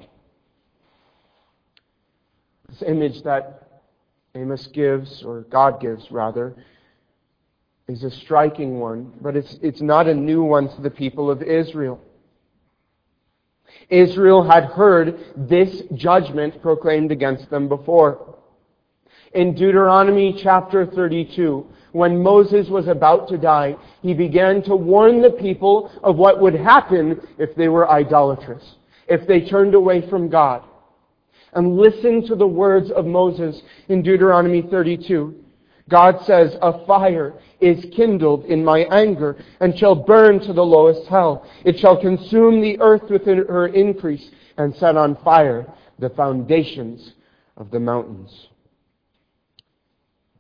This 2.70 2.84
image 2.88 3.24
that 3.24 3.82
Amos 4.36 4.68
gives, 4.68 5.24
or 5.24 5.42
God 5.42 5.82
gives 5.82 6.12
rather, 6.12 6.56
is 7.88 8.04
a 8.04 8.12
striking 8.12 8.80
one, 8.80 9.12
but 9.22 9.36
it's, 9.36 9.58
it's 9.64 9.82
not 9.82 10.08
a 10.08 10.14
new 10.14 10.44
one 10.44 10.70
to 10.76 10.82
the 10.82 10.92
people 10.92 11.32
of 11.32 11.42
Israel. 11.42 12.00
Israel 13.90 14.44
had 14.44 14.66
heard 14.66 15.34
this 15.36 15.82
judgment 15.96 16.62
proclaimed 16.62 17.12
against 17.12 17.50
them 17.50 17.68
before. 17.68 18.37
In 19.34 19.54
Deuteronomy 19.54 20.34
chapter 20.42 20.86
32, 20.86 21.66
when 21.92 22.22
Moses 22.22 22.70
was 22.70 22.88
about 22.88 23.28
to 23.30 23.38
die, 23.38 23.76
he 24.02 24.14
began 24.14 24.62
to 24.64 24.76
warn 24.76 25.22
the 25.22 25.32
people 25.32 25.92
of 26.04 26.16
what 26.16 26.42
would 26.42 26.56
happen 26.56 27.20
if 27.38 27.56
they 27.56 27.68
were 27.68 27.90
idolatrous, 27.90 28.76
if 29.08 29.28
they 29.28 29.42
turned 29.42 29.76
away 29.76 30.08
from 30.10 30.30
God. 30.30 30.64
And 31.54 31.78
listen 31.78 32.26
to 32.28 32.36
the 32.36 32.48
words 32.48 32.92
of 32.92 33.06
Moses 33.06 33.62
in 33.90 34.02
Deuteronomy 34.02 34.62
32. 34.62 35.44
God 35.90 36.24
says, 36.26 36.56
A 36.62 36.86
fire 36.86 37.34
is 37.60 37.86
kindled 37.96 38.46
in 38.46 38.64
my 38.64 38.82
anger 38.92 39.38
and 39.60 39.78
shall 39.78 39.96
burn 39.96 40.40
to 40.42 40.54
the 40.54 40.66
lowest 40.66 41.08
hell. 41.08 41.48
It 41.66 41.80
shall 41.80 42.00
consume 42.00 42.62
the 42.62 42.80
earth 42.80 43.10
with 43.10 43.26
her 43.26 43.68
increase 43.68 44.30
and 44.58 44.76
set 44.76 44.98
on 44.98 45.16
fire 45.24 45.72
the 46.00 46.10
foundations 46.10 47.14
of 47.56 47.72
the 47.72 47.80
mountains. 47.80 48.48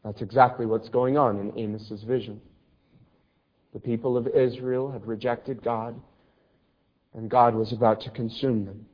That's 0.07 0.21
exactly 0.21 0.65
what's 0.65 0.87
going 0.87 1.17
on 1.17 1.37
in 1.37 1.51
Amos's 1.61 2.03
vision. 2.03 2.39
The 3.73 3.79
people 3.79 4.15
of 4.15 4.25
Israel 4.25 4.89
had 4.89 5.05
rejected 5.05 5.61
God, 5.61 5.99
and 7.13 7.29
God 7.29 7.53
was 7.53 7.73
about 7.73 7.99
to 8.01 8.09
consume 8.11 8.63
them. 8.63 8.85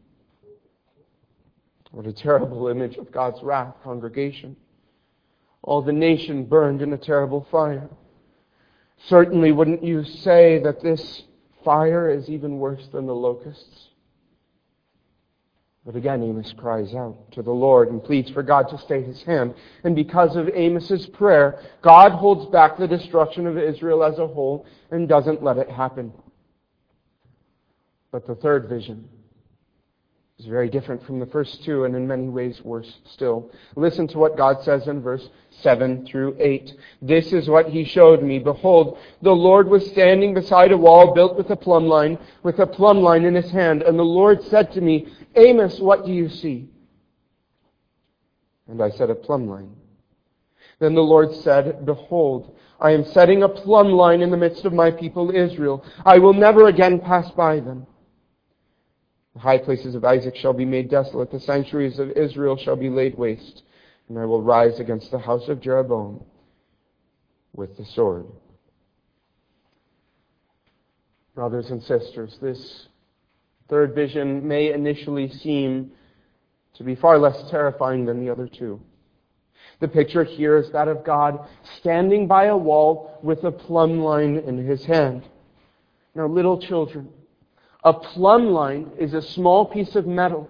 What 1.92 2.08
a 2.08 2.14
terrible 2.14 2.68
image 2.68 2.98
of 2.98 3.12
God's 3.12 3.44
wrath, 3.44 3.76
congregation. 3.84 4.56
all 5.62 5.84
the 5.84 5.94
nation 5.94 6.46
burned 6.46 6.82
in 6.82 6.92
a 6.94 6.98
terrible 6.98 7.46
fire. 7.52 7.88
Certainly, 9.06 9.52
wouldn't 9.52 9.84
you 9.84 10.04
say 10.04 10.58
that 10.64 10.82
this 10.82 11.26
fire 11.64 12.10
is 12.10 12.28
even 12.28 12.58
worse 12.58 12.88
than 12.92 13.06
the 13.06 13.14
locusts? 13.14 13.90
But 15.86 15.96
again, 15.98 16.24
Amos 16.24 16.54
cries 16.58 16.94
out 16.96 17.18
to 17.34 17.42
the 17.42 17.52
Lord 17.52 17.90
and 17.90 18.02
pleads 18.02 18.30
for 18.32 18.42
God 18.42 18.70
to 18.70 18.78
stay 18.78 19.02
his 19.02 19.22
hand. 19.24 19.54
And 19.84 19.96
because 19.96 20.38
of 20.38 20.48
Amos's 20.48 21.08
prayer, 21.08 21.60
God 21.82 22.14
holds 22.14 22.50
back 22.52 22.78
the 22.78 22.88
destruction 22.88 23.46
of 23.48 23.58
Israel 23.58 24.04
as 24.04 24.18
a 24.18 24.28
whole 24.28 24.66
and 24.92 25.10
doesn't 25.10 25.44
let 25.44 25.58
it 25.58 25.70
happen. 25.70 26.14
But 28.12 28.26
the 28.26 28.36
third 28.36 28.70
vision 28.70 29.10
is 30.40 30.46
very 30.46 30.70
different 30.70 31.06
from 31.06 31.20
the 31.20 31.26
first 31.28 31.64
two 31.64 31.84
and 31.84 31.96
in 31.96 32.08
many 32.08 32.28
ways 32.28 32.60
worse 32.64 33.00
still. 33.06 33.52
Listen 33.76 34.08
to 34.08 34.18
what 34.18 34.36
God 34.36 34.64
says 34.64 34.88
in 34.88 35.02
verse 35.02 35.30
7 35.62 36.06
through 36.08 36.36
8. 36.40 36.74
This 37.02 37.32
is 37.34 37.48
what 37.48 37.70
he 37.70 37.86
showed 37.86 38.24
me. 38.24 38.40
Behold, 38.40 38.98
the 39.22 39.32
Lord 39.32 39.68
was 39.68 39.86
standing 39.88 40.34
beside 40.34 40.72
a 40.72 40.78
wall 40.78 41.14
built 41.14 41.38
with 41.38 41.52
a 41.52 41.56
plumb 41.56 41.86
line, 41.86 42.18
with 42.42 42.60
a 42.60 42.68
plumb 42.68 43.02
line 43.02 43.26
in 43.26 43.36
his 43.36 43.52
hand. 43.52 43.84
And 43.84 43.98
the 43.98 44.04
Lord 44.04 44.42
said 44.44 44.72
to 44.74 44.82
me, 44.82 45.08
Amos, 45.36 45.80
what 45.80 46.06
do 46.06 46.12
you 46.12 46.30
see? 46.30 46.68
And 48.68 48.82
I 48.82 48.90
said, 48.90 49.12
A 49.12 49.16
plumb 49.16 49.48
line. 49.48 49.76
Then 50.80 50.96
the 50.96 51.02
Lord 51.02 51.34
said, 51.36 51.86
Behold, 51.86 52.58
I 52.80 52.92
am 52.92 53.06
setting 53.06 53.44
a 53.44 53.50
plumb 53.50 53.90
line 53.90 54.22
in 54.22 54.32
the 54.32 54.38
midst 54.38 54.66
of 54.66 54.74
my 54.74 54.90
people 54.90 55.30
Israel. 55.30 55.86
I 56.06 56.18
will 56.18 56.34
never 56.34 56.68
again 56.68 57.00
pass 57.00 57.30
by 57.32 57.60
them. 57.60 57.86
The 59.34 59.40
high 59.40 59.58
places 59.58 59.96
of 59.96 60.06
Isaac 60.06 60.36
shall 60.36 60.54
be 60.54 60.66
made 60.66 60.90
desolate. 60.90 61.32
The 61.32 61.40
sanctuaries 61.40 62.00
of 62.00 62.12
Israel 62.12 62.56
shall 62.56 62.76
be 62.76 62.90
laid 62.90 63.18
waste. 63.18 63.64
And 64.10 64.20
I 64.20 64.26
will 64.26 64.42
rise 64.42 64.80
against 64.80 65.12
the 65.12 65.20
house 65.20 65.48
of 65.48 65.62
Jeroboam 65.62 66.24
with 67.56 67.78
the 67.78 67.86
sword. 67.86 68.26
Brothers 71.36 71.72
and 71.72 71.82
sisters, 71.82 72.38
this 72.42 72.88
third 73.70 73.96
vision 73.96 74.48
may 74.48 74.72
initially 74.72 75.30
seem 75.30 75.92
to 76.76 76.84
be 76.84 76.96
far 76.96 77.18
less 77.18 77.50
terrifying 77.50 78.06
than 78.06 78.24
the 78.24 78.32
other 78.32 78.48
two. 78.48 78.80
The 79.80 79.88
picture 79.88 80.24
here 80.24 80.58
is 80.58 80.72
that 80.72 80.88
of 80.88 81.04
God 81.04 81.48
standing 81.80 82.28
by 82.28 82.46
a 82.46 82.58
wall 82.58 83.20
with 83.24 83.44
a 83.44 83.52
plumb 83.52 84.00
line 84.00 84.38
in 84.38 84.58
his 84.58 84.86
hand. 84.86 85.24
Now, 86.14 86.28
little 86.28 86.60
children, 86.60 87.10
a 87.84 87.94
plumb 87.94 88.48
line 88.48 88.92
is 88.98 89.14
a 89.14 89.22
small 89.22 89.66
piece 89.66 89.96
of 89.96 90.08
metal 90.08 90.50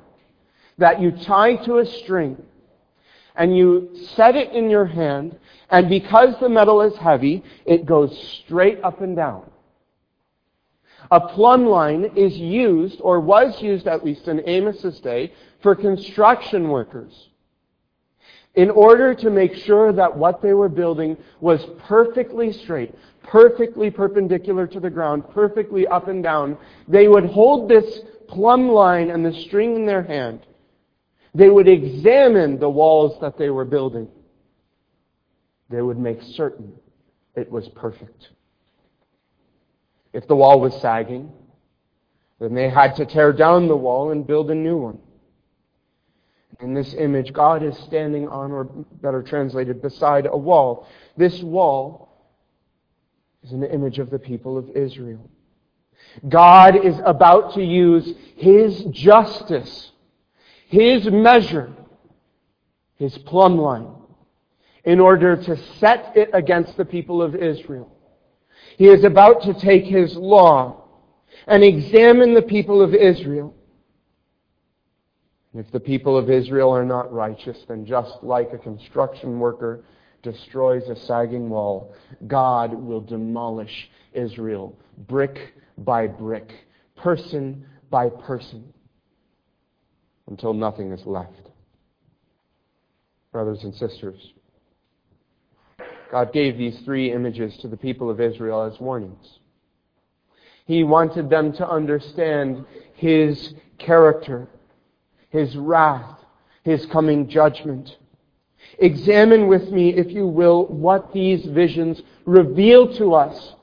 that 0.77 1.01
you 1.01 1.11
tie 1.11 1.55
to 1.65 1.77
a 1.77 1.85
string 1.85 2.37
and 3.35 3.57
you 3.57 3.89
set 4.15 4.35
it 4.35 4.51
in 4.51 4.69
your 4.69 4.85
hand, 4.85 5.37
and 5.71 5.89
because 5.89 6.35
the 6.39 6.49
metal 6.49 6.81
is 6.81 6.95
heavy, 6.97 7.43
it 7.65 7.85
goes 7.85 8.15
straight 8.43 8.79
up 8.83 9.01
and 9.01 9.15
down. 9.15 9.49
A 11.09 11.19
plumb 11.19 11.65
line 11.65 12.11
is 12.15 12.37
used, 12.37 13.01
or 13.01 13.19
was 13.19 13.61
used 13.61 13.87
at 13.87 14.05
least 14.05 14.27
in 14.27 14.47
Amos's 14.47 14.99
day, 14.99 15.33
for 15.61 15.75
construction 15.75 16.69
workers. 16.69 17.29
In 18.55 18.69
order 18.69 19.15
to 19.15 19.31
make 19.31 19.55
sure 19.55 19.91
that 19.91 20.15
what 20.15 20.41
they 20.41 20.53
were 20.53 20.69
building 20.69 21.17
was 21.41 21.65
perfectly 21.79 22.53
straight, 22.53 22.93
perfectly 23.23 23.89
perpendicular 23.89 24.67
to 24.67 24.79
the 24.79 24.89
ground, 24.89 25.23
perfectly 25.33 25.87
up 25.87 26.07
and 26.07 26.21
down, 26.21 26.57
they 26.87 27.07
would 27.07 27.25
hold 27.25 27.69
this 27.69 28.01
plumb 28.27 28.69
line 28.69 29.09
and 29.09 29.25
the 29.25 29.33
string 29.33 29.75
in 29.75 29.85
their 29.85 30.03
hand. 30.03 30.41
They 31.33 31.49
would 31.49 31.67
examine 31.67 32.59
the 32.59 32.69
walls 32.69 33.19
that 33.21 33.37
they 33.37 33.49
were 33.49 33.65
building. 33.65 34.07
They 35.69 35.81
would 35.81 35.97
make 35.97 36.21
certain 36.21 36.73
it 37.35 37.49
was 37.49 37.67
perfect. 37.69 38.29
If 40.13 40.27
the 40.27 40.35
wall 40.35 40.59
was 40.59 40.79
sagging, 40.79 41.31
then 42.39 42.53
they 42.53 42.69
had 42.69 42.95
to 42.97 43.05
tear 43.05 43.33
down 43.33 43.67
the 43.67 43.75
wall 43.75 44.11
and 44.11 44.27
build 44.27 44.51
a 44.51 44.55
new 44.55 44.77
one. 44.77 44.99
In 46.59 46.73
this 46.75 46.93
image, 46.93 47.33
God 47.33 47.63
is 47.63 47.75
standing 47.79 48.27
on, 48.27 48.51
or 48.51 48.65
better 48.65 49.23
translated, 49.23 49.81
beside 49.81 50.27
a 50.27 50.37
wall. 50.37 50.87
This 51.17 51.41
wall 51.41 52.12
is 53.43 53.51
an 53.51 53.63
image 53.63 53.99
of 53.99 54.09
the 54.09 54.19
people 54.19 54.57
of 54.57 54.69
Israel. 54.69 55.29
God 56.29 56.85
is 56.85 56.95
about 57.05 57.53
to 57.55 57.63
use 57.63 58.13
His 58.35 58.83
justice, 58.85 59.91
His 60.67 61.05
measure, 61.09 61.73
His 62.95 63.17
plumb 63.19 63.57
line, 63.57 63.87
in 64.85 64.99
order 64.99 65.35
to 65.35 65.57
set 65.79 66.15
it 66.15 66.29
against 66.33 66.77
the 66.77 66.85
people 66.85 67.21
of 67.21 67.35
Israel. 67.35 67.91
He 68.77 68.87
is 68.87 69.03
about 69.03 69.43
to 69.43 69.53
take 69.53 69.85
His 69.85 70.15
law 70.15 70.83
and 71.47 71.63
examine 71.63 72.33
the 72.33 72.41
people 72.41 72.81
of 72.81 72.93
Israel. 72.93 73.53
If 75.55 75.71
the 75.71 75.79
people 75.79 76.17
of 76.17 76.29
Israel 76.29 76.71
are 76.71 76.85
not 76.85 77.13
righteous, 77.13 77.57
then 77.67 77.85
just 77.85 78.23
like 78.23 78.53
a 78.53 78.57
construction 78.57 79.39
worker 79.39 79.83
destroys 80.23 80.89
a 80.89 80.95
sagging 80.95 81.49
wall, 81.49 81.93
God 82.25 82.73
will 82.73 83.01
demolish 83.01 83.89
Israel 84.13 84.75
brick 85.07 85.53
by 85.77 86.07
brick, 86.07 86.51
person 86.95 87.65
by 87.89 88.09
person, 88.09 88.73
until 90.27 90.53
nothing 90.53 90.91
is 90.91 91.05
left. 91.05 91.49
Brothers 93.31 93.63
and 93.63 93.75
sisters, 93.75 94.33
God 96.11 96.31
gave 96.31 96.57
these 96.57 96.79
three 96.85 97.11
images 97.11 97.57
to 97.57 97.67
the 97.67 97.77
people 97.77 98.09
of 98.09 98.21
Israel 98.21 98.63
as 98.63 98.79
warnings. 98.79 99.39
He 100.65 100.83
wanted 100.83 101.29
them 101.29 101.51
to 101.53 101.67
understand 101.67 102.65
His 102.93 103.53
character, 103.79 104.47
His 105.29 105.57
wrath, 105.57 106.19
His 106.63 106.85
coming 106.85 107.27
judgment. 107.27 107.97
Examine 108.79 109.47
with 109.47 109.69
me, 109.71 109.93
if 109.93 110.11
you 110.11 110.27
will, 110.27 110.65
what 110.67 111.13
these 111.13 111.45
visions 111.45 112.01
reveal 112.25 112.93
to 112.95 113.13
us 113.13 113.55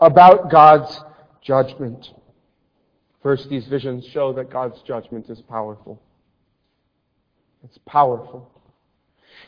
about 0.00 0.50
God's 0.50 1.00
judgment. 1.40 2.10
First, 3.22 3.48
these 3.48 3.66
visions 3.66 4.06
show 4.06 4.32
that 4.34 4.50
God's 4.50 4.80
judgment 4.82 5.28
is 5.28 5.40
powerful. 5.42 6.00
It's 7.64 7.78
powerful. 7.86 8.50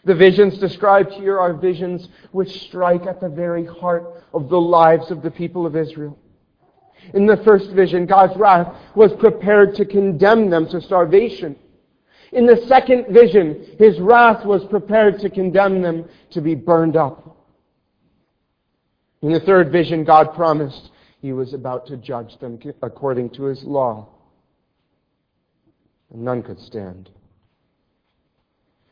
The 0.05 0.15
visions 0.15 0.59
described 0.59 1.13
here 1.13 1.39
are 1.39 1.53
visions 1.53 2.09
which 2.33 2.63
strike 2.63 3.07
at 3.07 3.21
the 3.21 3.29
very 3.29 3.67
heart 3.67 4.25
of 4.33 4.49
the 4.49 4.61
lives 4.61 5.11
of 5.11 5.23
the 5.23 5.31
people 5.31 5.67
of 5.67 5.77
Israel. 5.77 6.19
In 7.15 7.27
the 7.27 7.37
first 7.39 7.71
vision, 7.71 8.07
God's 8.07 8.37
wrath 8.37 8.75
was 8.95 9.13
prepared 9.15 9.75
to 9.77 9.85
condemn 9.85 10.51
them 10.51 10.69
to 10.69 10.81
starvation. 10.81 11.57
In 12.33 12.47
the 12.47 12.65
second 12.69 13.07
vision, 13.09 13.77
his 13.79 13.99
wrath 13.99 14.45
was 14.45 14.65
prepared 14.67 15.19
to 15.21 15.31
condemn 15.31 15.83
them 15.83 16.09
to 16.31 16.41
be 16.41 16.55
burned 16.55 16.97
up. 16.97 17.37
In 19.23 19.33
the 19.33 19.41
third 19.41 19.73
vision, 19.73 20.05
God 20.05 20.35
promised 20.35 20.91
he 21.21 21.33
was 21.33 21.53
about 21.53 21.87
to 21.89 21.97
judge 21.97 22.39
them 22.39 22.59
according 22.83 23.31
to 23.31 23.45
his 23.45 23.63
law. 23.65 24.09
And 26.13 26.25
none 26.25 26.43
could 26.43 26.61
stand. 26.61 27.11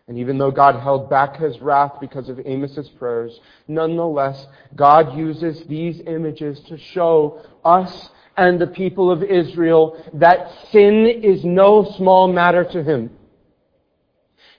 And 0.09 0.18
even 0.18 0.38
though 0.38 0.51
God 0.51 0.81
held 0.81 1.11
back 1.11 1.37
his 1.37 1.61
wrath 1.61 1.92
because 2.01 2.29
of 2.29 2.38
Amos's 2.40 2.88
prayers, 2.88 3.40
nonetheless, 3.68 4.46
God 4.74 5.16
uses 5.16 5.64
these 5.66 6.01
images 6.07 6.61
to 6.61 6.79
show 6.79 7.42
us 7.64 8.11
and 8.37 8.61
the 8.61 8.66
people 8.66 9.11
of 9.11 9.22
Israel 9.22 10.03
that 10.14 10.51
sin 10.70 11.07
is 11.07 11.44
no 11.44 11.85
small 11.96 12.33
matter 12.33 12.64
to 12.64 12.83
him. 12.83 13.11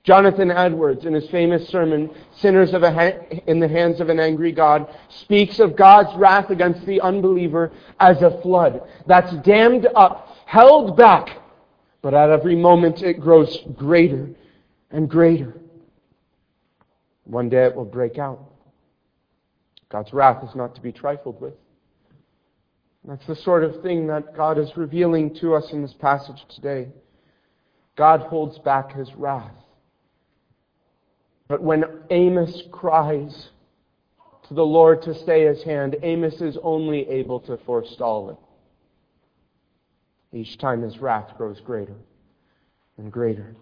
Jonathan 0.03 0.49
Edwards, 0.49 1.05
in 1.05 1.13
his 1.13 1.29
famous 1.29 1.67
sermon, 1.67 2.09
Sinners 2.38 2.73
in 2.73 3.59
the 3.59 3.67
Hands 3.67 3.99
of 3.99 4.09
an 4.09 4.19
Angry 4.19 4.51
God, 4.51 4.88
speaks 5.09 5.59
of 5.59 5.75
God's 5.75 6.15
wrath 6.17 6.49
against 6.49 6.85
the 6.85 7.01
unbeliever 7.01 7.71
as 7.99 8.21
a 8.21 8.39
flood 8.41 8.81
that's 9.07 9.31
dammed 9.45 9.88
up, 9.95 10.35
held 10.45 10.95
back, 10.95 11.38
but 12.01 12.13
at 12.13 12.29
every 12.29 12.55
moment 12.55 13.01
it 13.01 13.19
grows 13.19 13.57
greater 13.75 14.29
and 14.89 15.09
greater. 15.09 15.53
One 17.25 17.49
day 17.49 17.65
it 17.65 17.75
will 17.75 17.85
break 17.85 18.17
out. 18.17 18.39
God's 19.89 20.13
wrath 20.13 20.43
is 20.47 20.55
not 20.55 20.75
to 20.75 20.81
be 20.81 20.91
trifled 20.91 21.41
with. 21.41 21.53
That's 23.05 23.25
the 23.27 23.35
sort 23.35 23.63
of 23.63 23.81
thing 23.81 24.07
that 24.07 24.35
God 24.35 24.57
is 24.57 24.75
revealing 24.77 25.33
to 25.35 25.55
us 25.55 25.71
in 25.71 25.81
this 25.81 25.93
passage 25.93 26.45
today. 26.49 26.89
God 27.95 28.21
holds 28.21 28.59
back 28.59 28.93
his 28.93 29.13
wrath. 29.15 29.51
But 31.49 31.63
when 31.63 31.83
Amos 32.12 32.62
cries 32.71 33.49
to 34.47 34.53
the 34.53 34.65
Lord 34.65 35.01
to 35.01 35.15
stay 35.15 35.45
his 35.45 35.63
hand, 35.63 35.97
Amos 36.03 36.39
is 36.41 36.57
only 36.63 37.09
able 37.09 37.39
to 37.41 37.57
forestall 37.65 38.29
it. 38.29 38.38
Each 40.31 40.59
time 40.59 40.83
his 40.83 40.99
wrath 40.99 41.35
grows 41.38 41.59
greater 41.59 41.95
and 42.97 43.12
greater. 43.12 43.55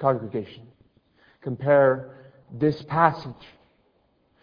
Congregation, 0.00 0.66
compare 1.40 2.16
this 2.58 2.82
passage 2.88 3.32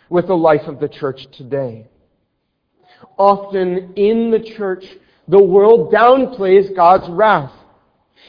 with 0.10 0.28
the 0.28 0.38
life 0.38 0.68
of 0.68 0.80
the 0.80 0.88
church 0.88 1.28
today. 1.38 1.86
Often 3.18 3.94
in 3.98 4.32
the 4.32 4.40
church, 4.40 4.86
the 5.28 5.44
world 5.44 5.92
downplays 5.92 6.74
God's 6.74 7.10
wrath. 7.10 7.52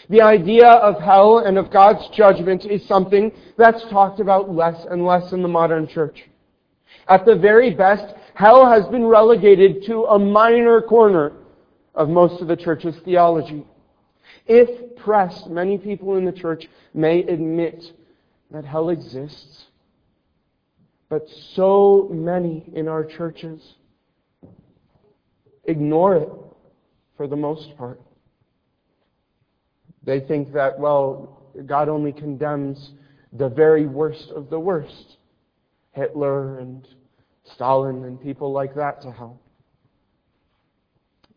The 0.08 0.22
idea 0.22 0.66
of 0.66 1.00
hell 1.00 1.38
and 1.38 1.58
of 1.58 1.70
God's 1.70 2.08
judgment 2.16 2.64
is 2.64 2.86
something 2.86 3.32
that's 3.56 3.82
talked 3.90 4.20
about 4.20 4.50
less 4.50 4.86
and 4.90 5.04
less 5.04 5.32
in 5.32 5.42
the 5.42 5.48
modern 5.48 5.86
church. 5.86 6.24
At 7.08 7.24
the 7.26 7.36
very 7.36 7.74
best, 7.74 8.14
hell 8.34 8.66
has 8.66 8.86
been 8.86 9.04
relegated 9.04 9.84
to 9.86 10.04
a 10.04 10.18
minor 10.18 10.80
corner 10.80 11.32
of 11.94 12.08
most 12.08 12.40
of 12.40 12.48
the 12.48 12.56
church's 12.56 12.96
theology. 13.04 13.64
If 14.46 14.96
pressed, 14.96 15.48
many 15.48 15.78
people 15.78 16.16
in 16.16 16.24
the 16.24 16.32
church 16.32 16.68
may 16.94 17.20
admit 17.20 17.84
that 18.50 18.64
hell 18.64 18.90
exists. 18.90 19.66
But 21.08 21.26
so 21.54 22.08
many 22.12 22.64
in 22.74 22.88
our 22.88 23.04
churches 23.04 23.74
ignore 25.64 26.16
it 26.16 26.28
for 27.16 27.26
the 27.26 27.36
most 27.36 27.76
part. 27.76 28.00
They 30.04 30.20
think 30.20 30.52
that, 30.52 30.78
well, 30.78 31.42
God 31.66 31.88
only 31.88 32.12
condemns 32.12 32.92
the 33.32 33.48
very 33.48 33.86
worst 33.86 34.30
of 34.30 34.50
the 34.50 34.58
worst 34.58 35.16
Hitler 35.92 36.58
and 36.58 36.86
Stalin 37.44 38.04
and 38.04 38.20
people 38.20 38.52
like 38.52 38.74
that 38.74 39.02
to 39.02 39.10
hell. 39.10 39.40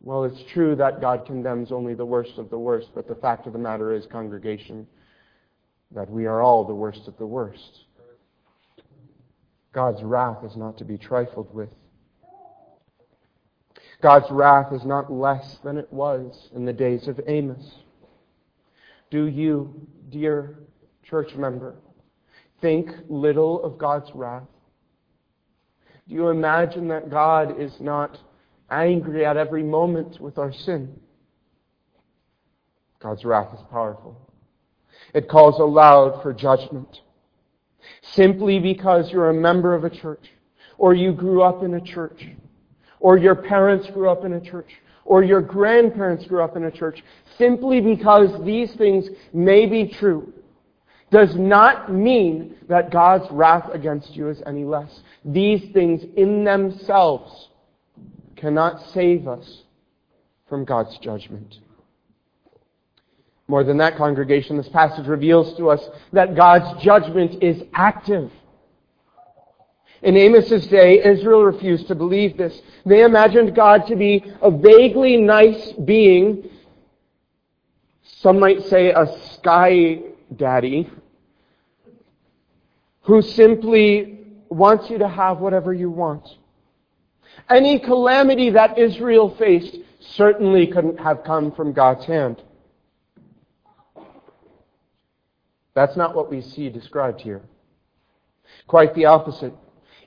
Well, 0.02 0.26
it's 0.26 0.43
true 0.52 0.76
that 0.76 1.02
God 1.02 1.26
condemns 1.26 1.71
only 1.71 1.93
the 1.93 2.06
worst 2.06 2.38
of 2.38 2.49
the 2.49 2.58
worst, 2.58 2.89
but 2.93 3.08
the 3.08 3.15
fact 3.15 3.47
of 3.47 3.54
the 3.54 3.60
matter 3.60 3.93
is, 3.93 4.06
congregation, 4.06 4.86
that 5.91 6.10
we 6.10 6.26
are 6.26 6.41
all 6.41 6.65
the 6.65 6.76
worst 6.76 7.08
of 7.08 7.17
the 7.17 7.26
worst. 7.26 7.86
God's 9.71 10.04
wrath 10.04 10.43
is 10.43 10.56
not 10.56 10.78
to 10.78 10.86
be 10.86 10.97
trifled 10.97 11.54
with. 11.54 11.69
God's 14.02 14.30
wrath 14.30 14.73
is 14.73 14.84
not 14.84 15.12
less 15.12 15.58
than 15.63 15.78
it 15.78 15.91
was 15.91 16.49
in 16.54 16.65
the 16.65 16.73
days 16.73 17.08
of 17.08 17.19
Amos. 17.26 17.83
Do 19.13 19.28
you, 19.28 19.71
dear 20.10 20.58
church 21.04 21.36
member, 21.36 21.76
think 22.62 22.89
little 23.08 23.63
of 23.63 23.78
God's 23.78 24.10
wrath? 24.15 24.47
Do 26.08 26.15
you 26.15 26.30
imagine 26.30 26.88
that 26.88 27.12
God 27.12 27.62
is 27.62 27.73
not 27.80 28.17
angry 28.71 29.23
at 29.23 29.38
every 29.38 29.62
moment 29.62 30.19
with 30.19 30.39
our 30.39 30.52
sin? 30.52 30.99
God's 33.04 33.23
wrath 33.23 33.54
is 33.54 33.60
powerful. 33.69 34.19
It 35.13 35.30
calls 35.30 35.60
aloud 35.60 36.23
for 36.23 36.34
judgment. 36.34 37.02
Simply 38.02 38.58
because 38.58 39.12
you're 39.12 39.30
a 39.30 39.34
member 39.36 39.76
of 39.76 39.84
a 39.84 39.91
church, 39.91 40.28
or 40.80 40.95
you 40.95 41.13
grew 41.13 41.43
up 41.43 41.62
in 41.62 41.76
a 41.76 41.82
church, 41.82 42.30
or 43.04 43.18
your 43.18 43.36
parents 43.36 43.88
grew 43.94 44.10
up 44.10 44.24
in 44.24 44.34
a 44.34 44.42
church, 44.42 44.70
or 45.04 45.24
your 45.24 45.42
grandparents 45.42 46.26
grew 46.26 46.42
up 46.42 46.56
in 46.56 46.63
a 46.63 46.72
church, 46.72 47.04
simply 47.38 47.82
because 47.82 48.30
these 48.46 48.74
things 48.76 49.10
may 49.34 49.66
be 49.66 49.94
true, 50.00 50.32
does 51.12 51.36
not 51.36 51.92
mean 51.92 52.56
that 52.70 52.92
God's 52.92 53.30
wrath 53.30 53.70
against 53.74 54.16
you 54.16 54.30
is 54.30 54.42
any 54.48 54.63
less. 54.63 55.02
These 55.26 55.72
things 55.74 56.02
in 56.16 56.46
themselves 56.46 57.50
cannot 58.38 58.82
save 58.94 59.28
us 59.28 59.63
from 60.48 60.63
God's 60.63 60.98
judgment. 61.00 61.56
More 63.50 63.66
than 63.66 63.78
that, 63.80 63.98
congregation, 63.98 64.56
this 64.56 64.70
passage 64.70 65.08
reveals 65.08 65.58
to 65.58 65.70
us 65.70 65.82
that 66.13 66.38
God's 66.38 66.82
judgment 66.82 67.44
is 67.44 67.63
active. 67.74 68.32
In 70.04 70.18
Amos's 70.18 70.68
day, 70.68 71.02
Israel 71.02 71.44
refused 71.44 71.88
to 71.88 71.96
believe 71.96 72.36
this. 72.38 72.62
They 72.86 73.04
imagined 73.04 73.56
God 73.56 73.88
to 73.88 73.96
be 73.96 74.26
a 74.42 74.52
vaguely 74.52 75.16
nice 75.16 75.72
being, 75.86 76.50
some 78.04 78.38
might 78.38 78.63
say 78.63 78.92
a 78.92 79.08
sky 79.36 80.02
daddy, 80.36 80.89
who 83.04 83.22
simply 83.22 84.20
wants 84.50 84.89
you 84.89 84.98
to 84.98 85.08
have 85.08 85.39
whatever 85.39 85.74
you 85.74 85.89
want. 85.89 86.28
Any 87.50 87.80
calamity 87.80 88.50
that 88.50 88.78
Israel 88.78 89.34
faced 89.38 89.78
certainly 90.00 90.68
couldn't 90.68 91.00
have 91.00 91.24
come 91.24 91.54
from 91.54 91.72
God's 91.72 92.06
hand. 92.06 92.42
That's 95.74 95.96
not 95.96 96.13
what 96.13 96.30
we 96.30 96.42
see 96.42 96.70
described 96.70 97.22
here. 97.22 97.42
Quite 98.68 98.94
the 98.96 99.06
opposite. 99.06 99.54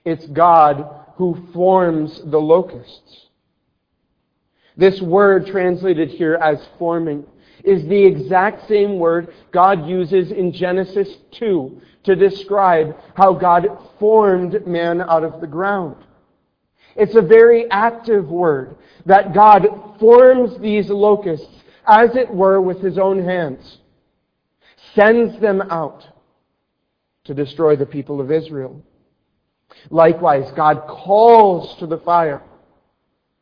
It's 0.07 0.27
God 0.29 0.89
who 1.17 1.47
forms 1.53 2.23
the 2.25 2.41
locusts. 2.41 3.27
This 4.79 5.01
word 5.03 5.47
translated 5.47 6.09
here 6.09 6.37
as 6.37 6.67
forming 6.79 7.27
is 7.65 7.83
the 7.85 8.05
exact 8.05 8.69
same 8.69 8.99
word 8.99 9.35
God 9.51 9.87
uses 9.87 10.31
in 10.31 10.53
Genesis 10.53 11.09
2 11.33 11.81
to 12.05 12.17
describe 12.17 12.97
how 13.15 13.35
God 13.35 13.67
formed 13.99 14.67
man 14.67 15.03
out 15.03 15.25
of 15.25 15.43
the 15.43 15.47
ground. 15.47 15.97
It's 16.95 17.17
a 17.17 17.23
very 17.23 17.71
active 17.71 18.29
word 18.29 18.77
that 19.05 19.35
God 19.35 19.67
forms 20.01 20.59
these 20.61 20.89
locusts, 20.89 21.63
as 21.87 22.17
it 22.17 22.33
were, 22.33 22.63
with 22.63 22.81
his 22.81 22.97
own 22.97 23.23
hands 23.23 23.79
sends 24.97 25.39
them 25.41 25.61
out 25.71 26.09
to 27.25 27.35
destroy 27.35 27.77
the 27.77 27.87
people 27.87 28.21
of 28.21 28.33
Israel. 28.33 28.83
Likewise, 29.91 30.51
God 30.53 30.87
calls 30.89 31.77
to 31.79 31.87
the 31.87 31.99
fire 31.99 32.43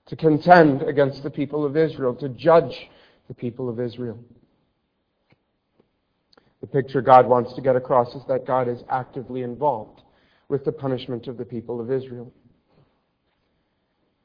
to 0.07 0.17
contend 0.17 0.83
against 0.83 1.23
the 1.23 1.31
people 1.31 1.65
of 1.65 1.77
Israel, 1.77 2.15
to 2.17 2.29
judge 2.29 2.89
the 3.29 3.35
people 3.35 3.69
of 3.69 3.81
Israel. 3.81 4.19
The 6.61 6.67
picture 6.67 7.03
God 7.03 7.27
wants 7.27 7.55
to 7.55 7.61
get 7.61 7.77
across 7.77 8.15
is 8.15 8.23
that 8.29 8.47
God 8.47 8.69
is 8.69 8.83
actively 8.89 9.43
involved 9.43 10.03
with 10.49 10.65
the 10.65 10.73
punishment 10.73 11.27
of 11.27 11.37
the 11.37 11.45
people 11.45 11.81
of 11.81 11.91
Israel. 11.91 12.33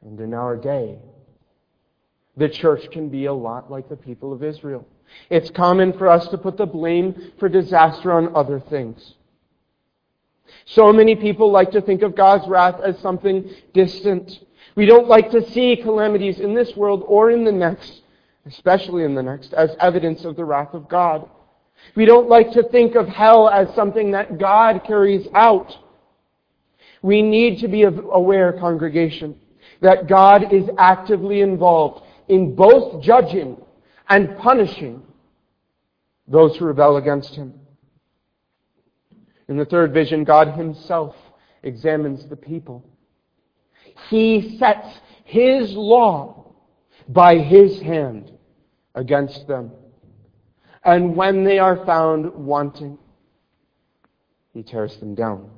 And 0.02 0.19
in 0.19 0.34
our 0.34 0.56
day, 0.56 0.98
the 2.38 2.50
church 2.50 2.89
can 2.91 3.10
be 3.10 3.26
a 3.26 3.34
lot 3.34 3.69
like 3.69 3.89
the 3.89 3.98
people 3.98 4.32
of 4.32 4.43
Israel. 4.43 4.88
It's 5.30 5.50
common 5.50 5.93
for 5.98 6.08
us 6.08 6.28
to 6.30 6.38
put 6.38 6.58
the 6.58 6.65
blame 6.65 7.34
for 7.39 7.50
disaster 7.50 8.12
on 8.12 8.36
other 8.36 8.60
things. 8.60 9.15
So 10.66 10.94
many 10.94 11.16
people 11.16 11.52
like 11.52 11.72
to 11.72 11.82
think 11.82 12.02
of 12.02 12.16
God's 12.16 12.48
wrath 12.48 12.80
as 12.82 13.00
something 13.00 13.50
distant. 13.74 14.40
We 14.76 14.86
don't 14.86 15.08
like 15.08 15.32
to 15.32 15.50
see 15.52 15.76
calamities 15.76 16.40
in 16.40 16.54
this 16.54 16.76
world 16.76 17.04
or 17.08 17.32
in 17.32 17.44
the 17.44 17.52
next, 17.52 18.02
especially 18.46 19.04
in 19.04 19.16
the 19.16 19.24
next, 19.24 19.54
as 19.54 19.76
evidence 19.80 20.26
of 20.26 20.36
the 20.36 20.46
wrath 20.46 20.74
of 20.74 20.88
God. 20.88 21.30
We 21.96 22.06
don't 22.06 22.30
like 22.30 22.52
to 22.52 22.64
think 22.64 22.96
of 22.96 23.08
hell 23.08 23.50
as 23.50 23.74
something 23.74 24.12
that 24.12 24.38
God 24.38 24.84
carries 24.86 25.28
out. 25.34 25.76
We 27.02 27.22
need 27.22 27.60
to 27.60 27.68
be 27.68 27.84
aware, 27.84 28.54
congregation, 28.54 29.40
that 29.82 30.08
God 30.08 30.54
is 30.54 30.70
actively 30.78 31.42
involved 31.42 32.06
in 32.28 32.56
both 32.56 33.02
judging 33.02 33.58
and 34.08 34.38
punishing 34.38 35.04
those 36.28 36.56
who 36.58 36.66
rebel 36.66 36.98
against 36.98 37.36
him. 37.36 37.54
In 39.50 39.58
the 39.58 39.66
third 39.66 39.94
vision, 39.94 40.24
God 40.24 40.56
himself 40.56 41.16
examines 41.64 42.24
the 42.30 42.36
people. 42.36 42.86
He 44.10 44.58
sets 44.60 44.88
his 45.26 45.74
law 45.74 46.54
by 47.08 47.40
his 47.40 47.82
hand 47.82 48.32
against 48.94 49.48
them. 49.48 49.72
And 50.84 51.16
when 51.16 51.44
they 51.44 51.58
are 51.58 51.84
found 51.84 52.32
wanting, 52.34 53.00
he 54.54 54.62
tears 54.62 54.96
them 54.98 55.16
down. 55.16 55.50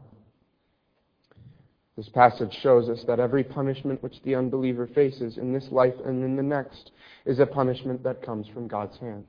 This 1.97 2.07
passage 2.07 2.57
shows 2.61 2.87
us 2.87 3.03
that 3.07 3.19
every 3.19 3.43
punishment 3.43 4.01
which 4.01 4.21
the 4.23 4.35
unbeliever 4.35 4.87
faces 4.87 5.37
in 5.37 5.51
this 5.51 5.67
life 5.69 5.93
and 6.05 6.23
in 6.23 6.37
the 6.37 6.43
next 6.43 6.91
is 7.25 7.39
a 7.39 7.45
punishment 7.45 8.03
that 8.03 8.21
comes 8.21 8.47
from 8.47 8.69
God's 8.69 8.97
hand. 8.99 9.25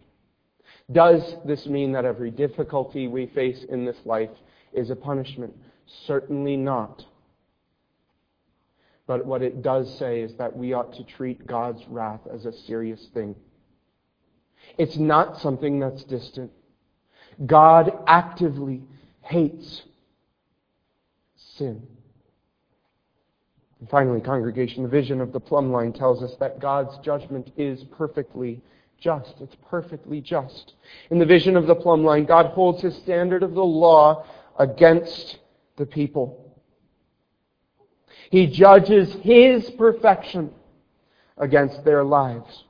Does 0.91 1.35
this 1.45 1.67
mean 1.67 1.93
that 1.93 2.05
every 2.05 2.31
difficulty 2.31 3.09
we 3.09 3.27
face 3.27 3.65
in 3.69 3.85
this 3.85 3.99
life 4.05 4.31
is 4.73 4.91
a 4.91 4.97
punishment? 4.97 5.57
Certainly 6.07 6.57
not. 6.57 7.05
But 9.07 9.27
what 9.27 9.43
it 9.43 9.63
does 9.63 9.99
say 9.99 10.21
is 10.21 10.35
that 10.37 10.57
we 10.57 10.73
ought 10.73 10.95
to 10.95 11.05
treat 11.05 11.47
God's 11.47 11.83
wrath 11.89 12.21
as 12.33 12.47
a 12.47 12.53
serious 12.53 13.05
thing. 13.13 13.35
It's 14.79 14.97
not 14.97 15.41
something 15.41 15.81
that's 15.81 16.05
distant. 16.05 16.53
God 17.45 17.93
actively 18.07 18.83
hates 19.23 19.83
sin. 21.37 21.83
And 23.81 23.91
finally, 23.91 24.21
congregation, 24.21 24.85
the 24.85 24.89
vision 24.89 25.21
of 25.21 25.33
the 25.33 25.41
plumb 25.41 25.73
line 25.73 25.93
tells 25.93 26.23
us 26.23 26.37
that 26.39 26.61
God's 26.61 26.97
judgment 26.99 27.51
is 27.57 27.83
perfectly 27.85 28.61
just. 29.01 29.35
It's 29.41 29.57
perfectly 29.69 30.21
just. 30.21 30.75
In 31.11 31.19
the 31.19 31.27
vision 31.27 31.57
of 31.57 31.67
the 31.67 31.75
plumb 31.75 32.05
line, 32.05 32.25
God 32.25 32.47
holds 32.47 32.83
his 32.83 32.95
standard 32.99 33.43
of 33.43 33.55
the 33.55 33.65
law 33.65 34.25
against 34.63 35.39
the 35.77 35.85
people. 35.85 36.57
He 38.31 38.47
judges 38.47 39.13
his 39.23 39.69
perfection 39.71 40.53
against 41.37 41.85
their 41.85 42.05
lives. 42.05 42.65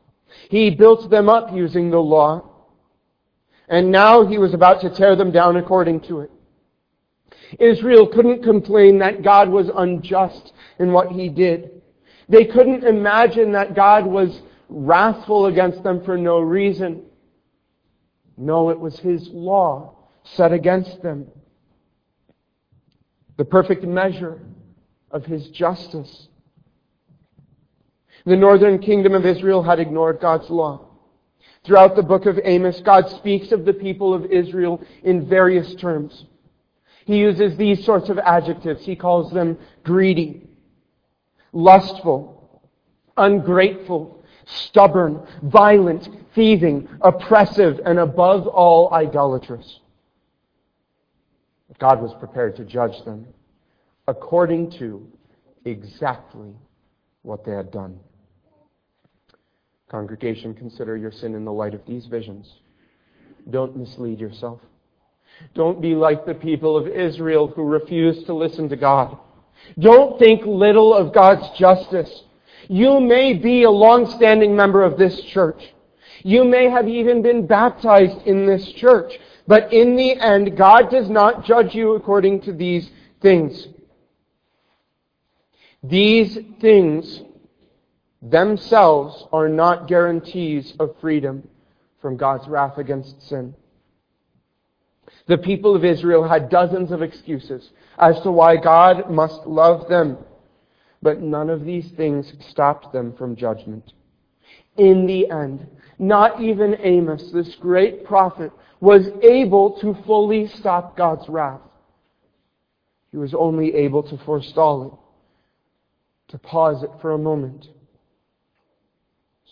He 0.49 0.71
built 0.71 1.11
them 1.11 1.29
up 1.29 1.53
using 1.53 1.91
the 1.91 2.01
law, 2.01 2.49
and 3.69 3.91
now 3.91 4.27
he 4.27 4.39
was 4.39 4.55
about 4.55 4.81
to 4.81 4.95
tear 4.95 5.15
them 5.15 5.31
down 5.31 5.57
according 5.57 6.01
to 6.03 6.21
it. 6.21 6.31
Israel 7.59 8.07
couldn't 8.07 8.43
complain 8.43 8.99
that 9.01 9.23
God 9.23 9.51
was 9.51 9.71
unjust 9.75 10.53
in 10.79 10.93
what 10.93 11.09
he 11.09 11.29
did. 11.29 11.83
They 12.31 12.47
couldn't 12.47 12.85
imagine 12.85 13.53
that 13.53 13.75
God 13.75 14.07
was 14.07 14.41
wrathful 14.71 15.47
against 15.47 15.83
them 15.83 16.03
for 16.03 16.17
no 16.17 16.41
reason. 16.41 17.03
No, 18.39 18.71
it 18.71 18.81
was 18.81 18.99
his 18.99 19.29
law 19.29 19.95
set 20.25 20.53
against 20.53 21.03
them. 21.03 21.27
The 23.37 23.45
perfect 23.45 23.85
measure 23.85 24.41
of 25.11 25.25
his 25.25 25.49
justice. 25.49 26.29
The 28.25 28.37
northern 28.37 28.79
kingdom 28.79 29.15
of 29.15 29.27
Israel 29.27 29.63
had 29.63 29.81
ignored 29.81 30.21
God's 30.21 30.49
law. 30.51 30.89
Throughout 31.65 31.97
the 31.97 32.03
book 32.03 32.27
of 32.27 32.39
Amos, 32.45 32.81
God 32.81 33.09
speaks 33.09 33.53
of 33.53 33.65
the 33.65 33.73
people 33.73 34.15
of 34.15 34.27
Israel 34.27 34.81
in 35.03 35.29
various 35.29 35.75
terms. 35.77 36.27
He 37.05 37.19
uses 37.19 37.57
these 37.57 37.85
sorts 37.85 38.09
of 38.09 38.19
adjectives. 38.19 38.85
He 38.85 38.97
calls 38.97 39.33
them 39.33 39.59
greedy, 39.83 40.49
lustful, 41.53 42.63
ungrateful, 43.17 44.25
stubborn, 44.45 45.27
violent, 45.43 46.09
thieving, 46.35 46.89
oppressive, 47.01 47.81
and 47.85 47.99
above 47.99 48.47
all, 48.47 48.93
idolatrous. 48.93 49.81
God 51.79 52.01
was 52.01 52.13
prepared 52.19 52.57
to 52.57 52.65
judge 52.65 53.05
them 53.05 53.27
according 54.09 54.71
to 54.73 55.07
exactly 55.65 56.55
what 57.23 57.45
they 57.45 57.53
had 57.53 57.71
done. 57.71 57.99
Congregation, 59.89 60.55
consider 60.55 60.97
your 60.97 61.13
sin 61.13 61.35
in 61.35 61.45
the 61.45 61.53
light 61.53 61.75
of 61.75 61.85
these 61.87 62.07
visions. 62.07 62.51
Don't 63.51 63.77
mislead 63.77 64.21
yourself. 64.21 64.61
Don't 65.55 65.81
be 65.81 65.95
like 65.95 66.25
the 66.25 66.35
people 66.35 66.77
of 66.77 66.87
Israel 66.87 67.47
who 67.49 67.63
refused 67.65 68.27
to 68.27 68.35
listen 68.35 68.69
to 68.69 68.77
God. 68.77 69.19
Don't 69.79 70.19
think 70.19 70.45
little 70.47 70.95
of 70.95 71.13
God's 71.13 71.49
justice. 71.59 72.25
You 72.69 73.01
may 73.01 73.35
be 73.35 73.65
a 73.65 73.71
long-standing 73.71 74.55
member 74.55 74.83
of 74.83 74.99
this 74.99 75.21
church. 75.23 75.75
You 76.23 76.45
may 76.45 76.69
have 76.69 76.89
even 76.89 77.23
been 77.23 77.47
baptized 77.47 78.27
in 78.27 78.47
this 78.47 78.65
church. 78.73 79.19
But 79.47 79.73
in 79.73 79.97
the 79.97 80.13
end, 80.13 80.57
God 80.57 80.91
does 80.91 81.11
not 81.11 81.45
judge 81.45 81.75
you 81.75 81.95
according 81.95 82.43
to 82.43 82.53
these 82.53 82.91
things. 83.21 83.69
These 85.83 86.39
things 86.61 87.23
themselves 88.21 89.27
are 89.33 89.49
not 89.49 89.89
guarantees 89.89 90.75
of 90.79 90.95
freedom 91.01 91.49
from 92.01 92.17
God's 92.17 92.47
wrath 92.49 92.79
against 92.79 93.29
sin. 93.29 93.55
The 95.27 95.39
people 95.39 95.75
of 95.75 95.85
Israel 95.85 96.29
had 96.29 96.49
dozens 96.49 96.93
of 96.93 97.03
excuses 97.03 97.71
as 97.99 98.21
to 98.21 98.31
why 98.31 98.57
God 98.57 99.11
must 99.11 99.47
love 99.47 99.89
them, 99.89 100.19
but 101.01 101.21
none 101.21 101.51
of 101.51 101.65
these 101.65 101.91
things 101.93 102.33
stopped 102.49 102.93
them 102.93 103.13
from 103.17 103.37
judgment. 103.37 103.93
In 104.77 105.07
the 105.07 105.31
end, 105.31 105.67
not 105.99 106.41
even 106.41 106.77
Amos, 106.81 107.31
this 107.33 107.55
great 107.57 108.05
prophet, 108.05 108.53
was 108.83 109.07
able 109.23 109.79
to 109.81 109.97
fully 110.05 110.49
stop 110.59 110.97
God's 110.97 111.29
wrath. 111.29 111.61
He 113.13 113.17
was 113.17 113.33
only 113.33 113.73
able 113.77 114.03
to 114.03 114.19
forestall 114.27 114.87
it, 116.29 116.33
to 116.33 116.39
pause 116.39 116.83
it 116.83 116.91
for 117.01 117.13
a 117.13 117.19
moment. 117.19 117.69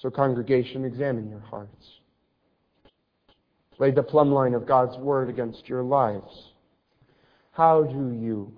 So, 0.02 0.10
congregation, 0.10 0.84
examine 0.84 1.30
your 1.30 1.38
hearts. 1.38 1.86
Lay 3.78 3.92
the 3.92 4.02
plumb 4.02 4.32
line 4.32 4.52
of 4.52 4.66
God's 4.66 4.98
Word 4.98 5.30
against 5.30 5.68
your 5.68 5.84
lives. 5.84 6.48
How 7.52 7.84
do 7.84 8.10
you 8.12 8.52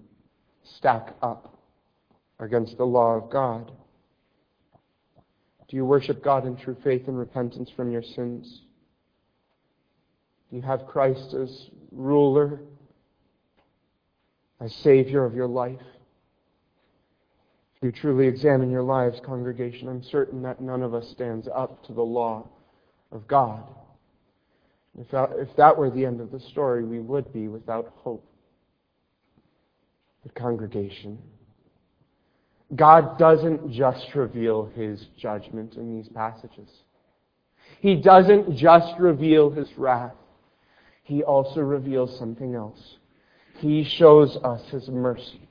stack 0.78 1.14
up 1.20 1.58
against 2.40 2.78
the 2.78 2.86
law 2.86 3.12
of 3.16 3.30
God? 3.30 3.70
Do 5.68 5.76
you 5.76 5.84
worship 5.84 6.24
God 6.24 6.46
in 6.46 6.56
true 6.56 6.78
faith 6.82 7.08
and 7.08 7.18
repentance 7.18 7.68
from 7.76 7.90
your 7.92 8.02
sins? 8.02 8.62
Do 10.52 10.58
you 10.58 10.62
have 10.64 10.86
Christ 10.86 11.32
as 11.32 11.70
ruler, 11.90 12.60
as 14.60 14.70
Savior 14.74 15.24
of 15.24 15.34
your 15.34 15.46
life? 15.46 15.80
If 17.76 17.82
you 17.82 17.90
truly 17.90 18.26
examine 18.26 18.70
your 18.70 18.82
lives, 18.82 19.18
congregation, 19.24 19.88
I'm 19.88 20.02
certain 20.02 20.42
that 20.42 20.60
none 20.60 20.82
of 20.82 20.92
us 20.92 21.08
stands 21.08 21.48
up 21.48 21.82
to 21.86 21.94
the 21.94 22.02
law 22.02 22.50
of 23.12 23.26
God. 23.26 23.64
If 25.00 25.10
that, 25.12 25.30
if 25.36 25.56
that 25.56 25.78
were 25.78 25.88
the 25.88 26.04
end 26.04 26.20
of 26.20 26.30
the 26.30 26.40
story, 26.40 26.84
we 26.84 27.00
would 27.00 27.32
be 27.32 27.48
without 27.48 27.90
hope. 27.96 28.22
But, 30.22 30.34
congregation, 30.34 31.18
God 32.76 33.18
doesn't 33.18 33.72
just 33.72 34.14
reveal 34.14 34.70
his 34.76 35.06
judgment 35.16 35.76
in 35.76 35.96
these 35.96 36.10
passages. 36.10 36.68
He 37.80 37.96
doesn't 37.96 38.54
just 38.54 38.98
reveal 38.98 39.48
his 39.48 39.68
wrath. 39.78 40.12
He 41.02 41.22
also 41.22 41.60
reveals 41.60 42.18
something 42.18 42.54
else. 42.54 42.96
He 43.58 43.84
shows 43.84 44.36
us 44.38 44.62
his 44.70 44.88
mercy. 44.88 45.48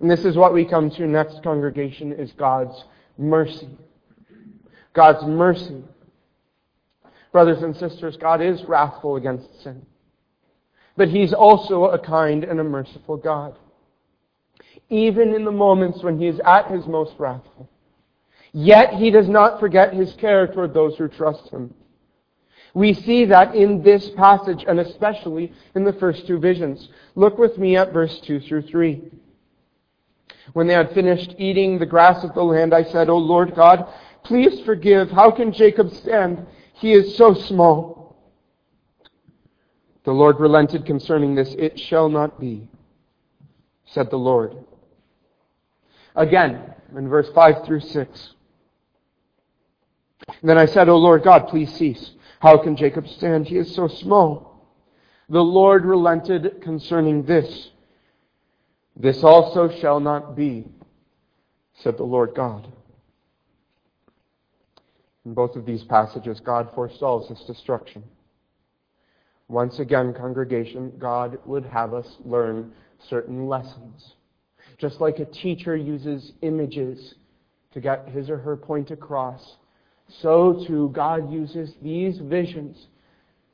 And 0.00 0.10
this 0.10 0.24
is 0.24 0.36
what 0.36 0.52
we 0.52 0.64
come 0.64 0.90
to 0.90 1.06
next, 1.06 1.42
congregation, 1.42 2.12
is 2.12 2.32
God's 2.32 2.84
mercy. 3.16 3.68
God's 4.92 5.24
mercy. 5.26 5.82
Brothers 7.32 7.62
and 7.62 7.76
sisters, 7.76 8.16
God 8.16 8.42
is 8.42 8.62
wrathful 8.64 9.16
against 9.16 9.62
sin. 9.62 9.84
But 10.96 11.08
He's 11.08 11.32
also 11.32 11.86
a 11.86 11.98
kind 11.98 12.44
and 12.44 12.60
a 12.60 12.64
merciful 12.64 13.16
God 13.16 13.56
even 14.90 15.34
in 15.34 15.44
the 15.44 15.50
moments 15.50 16.02
when 16.02 16.18
he 16.18 16.26
is 16.26 16.40
at 16.44 16.70
his 16.70 16.86
most 16.86 17.14
wrathful. 17.18 17.68
Yet 18.52 18.94
he 18.94 19.10
does 19.10 19.28
not 19.28 19.58
forget 19.58 19.92
his 19.92 20.14
care 20.14 20.46
toward 20.46 20.74
those 20.74 20.96
who 20.96 21.08
trust 21.08 21.48
him. 21.48 21.74
We 22.74 22.92
see 22.92 23.24
that 23.26 23.54
in 23.54 23.82
this 23.82 24.10
passage 24.10 24.64
and 24.66 24.80
especially 24.80 25.52
in 25.76 25.84
the 25.84 25.92
first 25.92 26.26
two 26.26 26.38
visions. 26.38 26.88
Look 27.14 27.38
with 27.38 27.56
me 27.56 27.76
at 27.76 27.92
verse 27.92 28.18
2 28.20 28.40
through 28.40 28.62
3. 28.62 29.00
When 30.52 30.66
they 30.66 30.74
had 30.74 30.92
finished 30.92 31.36
eating 31.38 31.78
the 31.78 31.86
grass 31.86 32.22
of 32.24 32.34
the 32.34 32.42
land, 32.42 32.74
I 32.74 32.82
said, 32.82 33.08
O 33.08 33.16
Lord 33.16 33.54
God, 33.54 33.86
please 34.24 34.60
forgive. 34.64 35.10
How 35.10 35.30
can 35.30 35.52
Jacob 35.52 35.92
stand? 35.92 36.46
He 36.74 36.92
is 36.92 37.16
so 37.16 37.32
small. 37.32 38.16
The 40.02 40.12
Lord 40.12 40.40
relented 40.40 40.84
concerning 40.84 41.34
this. 41.34 41.54
It 41.56 41.78
shall 41.78 42.08
not 42.08 42.38
be, 42.38 42.68
said 43.86 44.10
the 44.10 44.18
Lord. 44.18 44.56
Again, 46.16 46.74
in 46.94 47.08
verse 47.08 47.28
5 47.34 47.64
through 47.64 47.80
6. 47.80 48.34
then 50.42 50.58
I 50.58 50.66
said, 50.66 50.88
O 50.88 50.96
Lord 50.96 51.22
God, 51.22 51.48
please 51.48 51.72
cease. 51.72 52.13
How 52.44 52.58
can 52.58 52.76
Jacob 52.76 53.08
stand? 53.08 53.48
He 53.48 53.56
is 53.56 53.74
so 53.74 53.88
small. 53.88 54.68
The 55.30 55.40
Lord 55.40 55.86
relented 55.86 56.60
concerning 56.60 57.24
this. 57.24 57.70
This 58.94 59.24
also 59.24 59.70
shall 59.80 59.98
not 59.98 60.36
be, 60.36 60.68
said 61.72 61.96
the 61.96 62.04
Lord 62.04 62.34
God. 62.36 62.70
In 65.24 65.32
both 65.32 65.56
of 65.56 65.64
these 65.64 65.84
passages, 65.84 66.38
God 66.40 66.68
forestalls 66.74 67.30
his 67.30 67.40
destruction. 67.46 68.04
Once 69.48 69.78
again, 69.78 70.12
congregation, 70.12 70.92
God 70.98 71.38
would 71.46 71.64
have 71.64 71.94
us 71.94 72.18
learn 72.26 72.74
certain 73.08 73.48
lessons. 73.48 74.16
Just 74.76 75.00
like 75.00 75.18
a 75.18 75.24
teacher 75.24 75.74
uses 75.74 76.32
images 76.42 77.14
to 77.72 77.80
get 77.80 78.06
his 78.10 78.28
or 78.28 78.36
her 78.36 78.54
point 78.54 78.90
across, 78.90 79.56
so 80.20 80.64
too 80.66 80.90
God 80.92 81.32
uses 81.32 81.74
these 81.82 82.18
visions 82.18 82.86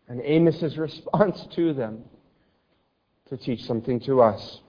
and 0.09 0.21
Amos's 0.21 0.77
response 0.79 1.47
to 1.55 1.73
them 1.73 2.05
to 3.29 3.37
teach 3.37 3.63
something 3.65 4.01
to 4.01 4.21
us. 4.23 4.61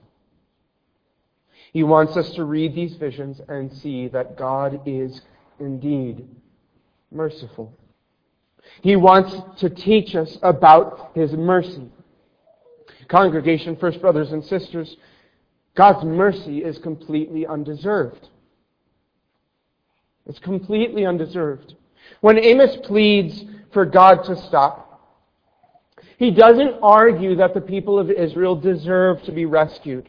He 1.72 1.82
wants 1.82 2.16
us 2.16 2.30
to 2.34 2.44
read 2.44 2.74
these 2.74 2.96
visions 2.96 3.40
and 3.48 3.72
see 3.72 4.08
that 4.08 4.36
God 4.36 4.80
is 4.86 5.22
indeed 5.58 6.28
merciful. 7.10 7.76
He 8.82 8.94
wants 8.96 9.34
to 9.60 9.70
teach 9.70 10.14
us 10.14 10.38
about 10.42 11.12
His 11.14 11.32
mercy. 11.32 11.90
Congregation, 13.08 13.76
first 13.76 14.00
brothers 14.00 14.32
and 14.32 14.44
sisters, 14.44 14.96
God's 15.74 16.04
mercy 16.04 16.58
is 16.58 16.78
completely 16.78 17.46
undeserved. 17.46 18.28
It's 20.26 20.38
completely 20.38 21.04
undeserved. 21.04 21.74
When 22.22 22.38
Amos 22.38 22.76
pleads 22.84 23.44
for 23.72 23.84
God 23.84 24.22
to 24.26 24.36
stop, 24.46 25.00
He 26.18 26.30
doesn't 26.30 26.76
argue 26.80 27.34
that 27.34 27.52
the 27.52 27.60
people 27.60 27.98
of 27.98 28.10
Israel 28.12 28.54
deserve 28.54 29.20
to 29.24 29.32
be 29.32 29.44
rescued. 29.44 30.08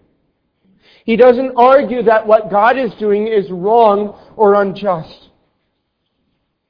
He 1.06 1.17
doesn't 1.17 1.54
argue 1.58 2.04
that 2.04 2.28
what 2.28 2.52
God 2.52 2.78
is 2.78 2.93
doing 2.99 3.28
is 3.28 3.49
wrong 3.49 4.15
or 4.36 4.62
unjust. 4.62 5.30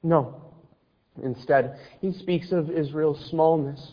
No. 0.02 0.42
Instead, 1.22 1.78
he 2.00 2.14
speaks 2.14 2.54
of 2.54 2.72
Israel's 2.72 3.24
smallness, 3.30 3.92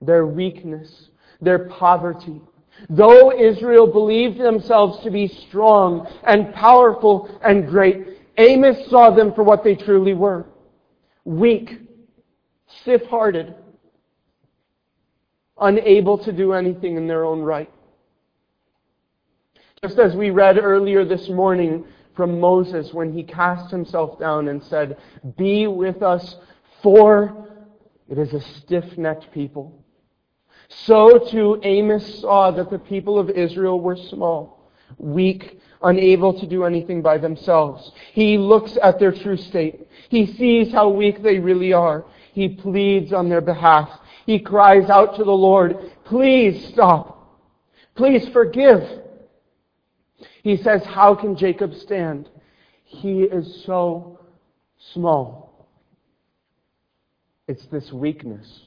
their 0.00 0.26
weakness, 0.26 1.10
their 1.42 1.68
poverty. 1.68 2.40
Though 2.88 3.30
Israel 3.30 3.86
believed 3.86 4.38
themselves 4.38 5.04
to 5.04 5.10
be 5.10 5.28
strong 5.28 6.08
and 6.26 6.52
powerful 6.54 7.38
and 7.44 7.68
great, 7.68 8.06
Amos 8.38 8.88
saw 8.88 9.10
them 9.10 9.34
for 9.34 9.44
what 9.44 9.62
they 9.62 9.74
truly 9.74 10.14
were 10.14 10.46
weak, 11.24 11.80
stiff 12.82 13.02
hearted, 13.06 13.54
unable 15.60 16.18
to 16.18 16.32
do 16.32 16.52
anything 16.52 16.96
in 16.96 17.06
their 17.06 17.24
own 17.24 17.40
right. 17.42 17.70
Just 19.82 19.98
as 19.98 20.14
we 20.14 20.30
read 20.30 20.58
earlier 20.58 21.04
this 21.04 21.28
morning 21.28 21.84
from 22.14 22.38
Moses 22.38 22.92
when 22.92 23.12
he 23.12 23.22
cast 23.22 23.70
himself 23.70 24.18
down 24.18 24.48
and 24.48 24.62
said, 24.62 24.96
Be 25.36 25.66
with 25.66 26.02
us, 26.02 26.36
for 26.82 27.48
it 28.08 28.18
is 28.18 28.32
a 28.32 28.40
stiff 28.40 28.96
necked 28.96 29.32
people. 29.32 29.82
So 30.68 31.18
too 31.30 31.60
Amos 31.62 32.20
saw 32.20 32.50
that 32.52 32.70
the 32.70 32.78
people 32.78 33.18
of 33.18 33.30
Israel 33.30 33.80
were 33.80 33.96
small, 33.96 34.61
weak, 34.98 35.60
unable 35.82 36.38
to 36.38 36.46
do 36.46 36.64
anything 36.64 37.02
by 37.02 37.18
themselves. 37.18 37.92
He 38.12 38.38
looks 38.38 38.76
at 38.82 38.98
their 38.98 39.12
true 39.12 39.36
state. 39.36 39.86
He 40.08 40.26
sees 40.26 40.72
how 40.72 40.88
weak 40.88 41.22
they 41.22 41.38
really 41.38 41.72
are. 41.72 42.04
He 42.32 42.48
pleads 42.48 43.12
on 43.12 43.28
their 43.28 43.40
behalf. 43.40 43.90
He 44.26 44.38
cries 44.38 44.88
out 44.88 45.16
to 45.16 45.24
the 45.24 45.30
Lord, 45.30 45.76
Please 46.04 46.68
stop. 46.68 47.40
Please 47.94 48.28
forgive. 48.28 48.82
He 50.42 50.56
says, 50.56 50.84
How 50.84 51.14
can 51.14 51.36
Jacob 51.36 51.74
stand? 51.74 52.28
He 52.84 53.22
is 53.22 53.64
so 53.64 54.20
small. 54.92 55.68
It's 57.48 57.64
this 57.66 57.92
weakness 57.92 58.62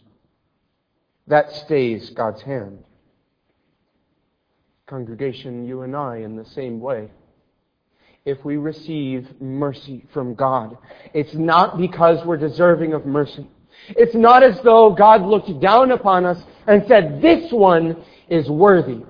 that 1.27 1.51
stays 1.51 2.09
God's 2.11 2.41
hand. 2.41 2.83
Congregation, 4.87 5.65
you 5.65 5.81
and 5.81 5.95
I, 5.95 6.17
in 6.17 6.35
the 6.35 6.45
same 6.45 6.79
way. 6.79 7.09
If 8.23 8.43
we 8.45 8.57
receive 8.57 9.27
mercy 9.39 10.05
from 10.13 10.35
God, 10.35 10.77
it's 11.13 11.33
not 11.33 11.77
because 11.77 12.25
we're 12.25 12.37
deserving 12.37 12.93
of 12.93 13.05
mercy. 13.05 13.47
It's 13.89 14.15
not 14.15 14.43
as 14.43 14.59
though 14.63 14.91
God 14.91 15.23
looked 15.23 15.59
down 15.59 15.91
upon 15.91 16.25
us 16.25 16.41
and 16.67 16.85
said, 16.87 17.21
This 17.21 17.51
one 17.51 18.03
is 18.29 18.49
worthy. 18.49 19.03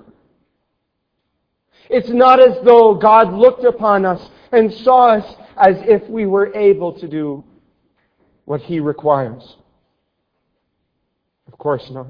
It's 1.88 2.08
not 2.08 2.40
as 2.40 2.56
though 2.64 2.94
God 2.94 3.32
looked 3.32 3.64
upon 3.64 4.04
us 4.04 4.30
and 4.52 4.72
saw 4.72 5.08
us 5.16 5.34
as 5.56 5.76
if 5.82 6.08
we 6.08 6.26
were 6.26 6.54
able 6.54 6.98
to 6.98 7.06
do 7.06 7.44
what 8.44 8.60
He 8.60 8.80
requires. 8.80 9.56
Of 11.46 11.58
course 11.58 11.88
not. 11.90 12.08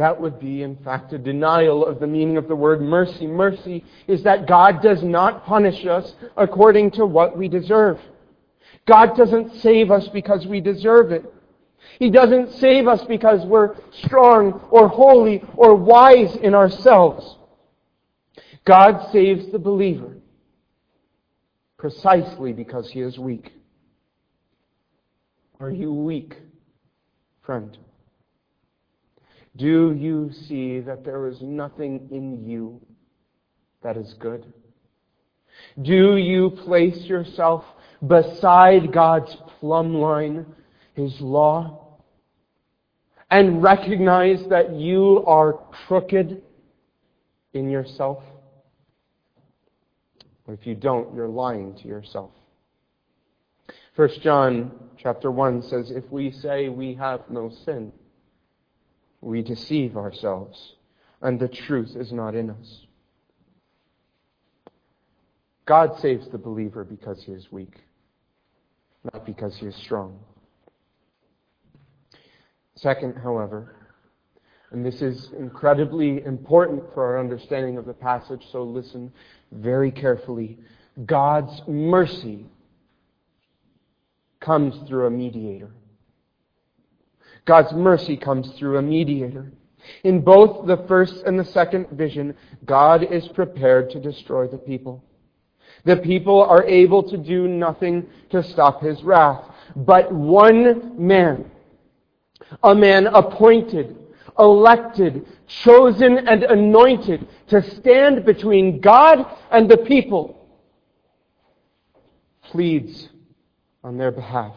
That 0.00 0.18
would 0.18 0.40
be, 0.40 0.62
in 0.62 0.76
fact, 0.76 1.12
a 1.12 1.18
denial 1.18 1.84
of 1.84 2.00
the 2.00 2.06
meaning 2.06 2.38
of 2.38 2.48
the 2.48 2.56
word 2.56 2.80
mercy. 2.80 3.26
Mercy 3.26 3.84
is 4.08 4.22
that 4.22 4.48
God 4.48 4.80
does 4.80 5.02
not 5.02 5.44
punish 5.44 5.84
us 5.84 6.14
according 6.38 6.92
to 6.92 7.04
what 7.04 7.36
we 7.36 7.48
deserve. 7.48 8.00
God 8.86 9.14
doesn't 9.14 9.56
save 9.56 9.90
us 9.90 10.08
because 10.08 10.46
we 10.46 10.62
deserve 10.62 11.12
it. 11.12 11.30
He 11.98 12.08
doesn't 12.08 12.54
save 12.54 12.88
us 12.88 13.04
because 13.04 13.44
we're 13.44 13.76
strong 13.92 14.66
or 14.70 14.88
holy 14.88 15.42
or 15.54 15.74
wise 15.74 16.34
in 16.36 16.54
ourselves. 16.54 17.36
God 18.64 19.12
saves 19.12 19.52
the 19.52 19.58
believer 19.58 20.16
precisely 21.76 22.54
because 22.54 22.90
he 22.90 23.02
is 23.02 23.18
weak. 23.18 23.52
Are 25.60 25.70
you 25.70 25.92
weak, 25.92 26.38
friend? 27.42 27.76
Do 29.56 29.92
you 29.92 30.30
see 30.48 30.80
that 30.80 31.04
there 31.04 31.26
is 31.26 31.40
nothing 31.40 32.08
in 32.10 32.48
you 32.48 32.80
that 33.82 33.96
is 33.96 34.14
good? 34.18 34.52
Do 35.82 36.16
you 36.16 36.50
place 36.50 37.04
yourself 37.04 37.64
beside 38.06 38.92
God's 38.92 39.36
plumb 39.58 39.94
line, 39.94 40.46
His 40.94 41.20
law, 41.20 41.98
and 43.30 43.62
recognize 43.62 44.42
that 44.48 44.74
you 44.74 45.24
are 45.26 45.54
crooked 45.86 46.42
in 47.52 47.70
yourself? 47.70 48.22
Or 50.46 50.54
if 50.54 50.66
you 50.66 50.74
don't, 50.74 51.14
you're 51.14 51.28
lying 51.28 51.74
to 51.76 51.88
yourself. 51.88 52.30
1 53.96 54.08
John 54.22 54.72
chapter 54.96 55.30
1 55.30 55.62
says, 55.62 55.90
If 55.90 56.10
we 56.10 56.30
say 56.30 56.68
we 56.68 56.94
have 56.94 57.20
no 57.28 57.50
sin, 57.64 57.92
we 59.20 59.42
deceive 59.42 59.96
ourselves, 59.96 60.74
and 61.20 61.38
the 61.38 61.48
truth 61.48 61.96
is 61.96 62.12
not 62.12 62.34
in 62.34 62.50
us. 62.50 62.86
God 65.66 65.98
saves 66.00 66.28
the 66.28 66.38
believer 66.38 66.84
because 66.84 67.22
he 67.22 67.32
is 67.32 67.52
weak, 67.52 67.74
not 69.12 69.24
because 69.24 69.56
he 69.56 69.66
is 69.66 69.76
strong. 69.76 70.18
Second, 72.74 73.14
however, 73.22 73.76
and 74.72 74.86
this 74.86 75.02
is 75.02 75.30
incredibly 75.38 76.24
important 76.24 76.82
for 76.94 77.04
our 77.04 77.18
understanding 77.18 77.76
of 77.76 77.86
the 77.86 77.92
passage, 77.92 78.46
so 78.50 78.62
listen 78.62 79.12
very 79.52 79.90
carefully. 79.90 80.58
God's 81.06 81.60
mercy 81.66 82.46
comes 84.40 84.88
through 84.88 85.06
a 85.06 85.10
mediator. 85.10 85.70
God's 87.44 87.72
mercy 87.72 88.16
comes 88.16 88.50
through 88.52 88.78
a 88.78 88.82
mediator. 88.82 89.52
In 90.04 90.20
both 90.20 90.66
the 90.66 90.76
first 90.86 91.24
and 91.24 91.38
the 91.38 91.44
second 91.44 91.88
vision, 91.90 92.34
God 92.64 93.02
is 93.02 93.26
prepared 93.28 93.90
to 93.90 94.00
destroy 94.00 94.46
the 94.46 94.58
people. 94.58 95.02
The 95.84 95.96
people 95.96 96.42
are 96.42 96.64
able 96.64 97.02
to 97.04 97.16
do 97.16 97.48
nothing 97.48 98.06
to 98.30 98.42
stop 98.42 98.82
his 98.82 99.02
wrath. 99.02 99.44
But 99.74 100.12
one 100.12 101.06
man, 101.06 101.50
a 102.62 102.74
man 102.74 103.06
appointed, 103.06 103.96
elected, 104.38 105.26
chosen, 105.46 106.28
and 106.28 106.44
anointed 106.44 107.26
to 107.48 107.62
stand 107.76 108.24
between 108.24 108.80
God 108.80 109.24
and 109.50 109.70
the 109.70 109.78
people, 109.78 110.48
pleads 112.42 113.08
on 113.82 113.96
their 113.96 114.10
behalf. 114.10 114.54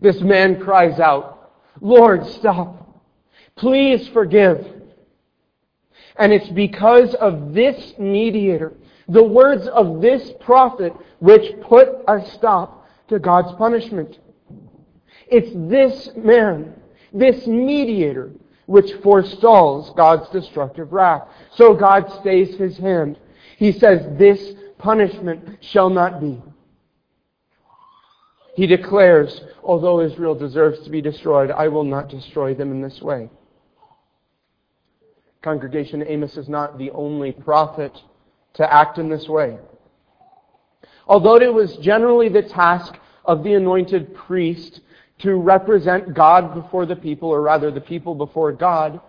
This 0.00 0.20
man 0.20 0.60
cries 0.60 0.98
out, 1.00 1.52
Lord, 1.80 2.26
stop. 2.26 3.02
Please 3.56 4.08
forgive. 4.08 4.66
And 6.16 6.32
it's 6.32 6.48
because 6.50 7.14
of 7.14 7.54
this 7.54 7.94
mediator, 7.98 8.74
the 9.08 9.22
words 9.22 9.66
of 9.68 10.00
this 10.00 10.30
prophet, 10.40 10.92
which 11.18 11.60
put 11.62 11.88
a 12.08 12.24
stop 12.32 12.86
to 13.08 13.18
God's 13.18 13.52
punishment. 13.56 14.18
It's 15.28 15.50
this 15.54 16.10
man, 16.16 16.74
this 17.12 17.46
mediator, 17.46 18.32
which 18.66 18.92
forestalls 19.02 19.92
God's 19.96 20.28
destructive 20.30 20.92
wrath. 20.92 21.26
So 21.54 21.74
God 21.74 22.10
stays 22.20 22.54
his 22.56 22.76
hand. 22.76 23.18
He 23.56 23.72
says, 23.72 24.06
This 24.18 24.54
punishment 24.78 25.58
shall 25.60 25.90
not 25.90 26.20
be. 26.20 26.40
He 28.60 28.66
declares, 28.66 29.40
although 29.64 30.02
Israel 30.02 30.34
deserves 30.34 30.80
to 30.80 30.90
be 30.90 31.00
destroyed, 31.00 31.50
I 31.50 31.68
will 31.68 31.82
not 31.82 32.10
destroy 32.10 32.52
them 32.52 32.70
in 32.72 32.82
this 32.82 33.00
way. 33.00 33.30
Congregation, 35.40 36.04
Amos 36.06 36.36
is 36.36 36.46
not 36.46 36.76
the 36.76 36.90
only 36.90 37.32
prophet 37.32 37.98
to 38.52 38.70
act 38.70 38.98
in 38.98 39.08
this 39.08 39.26
way. 39.30 39.56
Although 41.06 41.36
it 41.36 41.54
was 41.54 41.78
generally 41.78 42.28
the 42.28 42.42
task 42.42 42.98
of 43.24 43.44
the 43.44 43.54
anointed 43.54 44.14
priest 44.14 44.82
to 45.20 45.36
represent 45.36 46.12
God 46.12 46.52
before 46.52 46.84
the 46.84 46.96
people, 46.96 47.30
or 47.30 47.40
rather 47.40 47.70
the 47.70 47.80
people 47.80 48.14
before 48.14 48.52
God, 48.52 49.00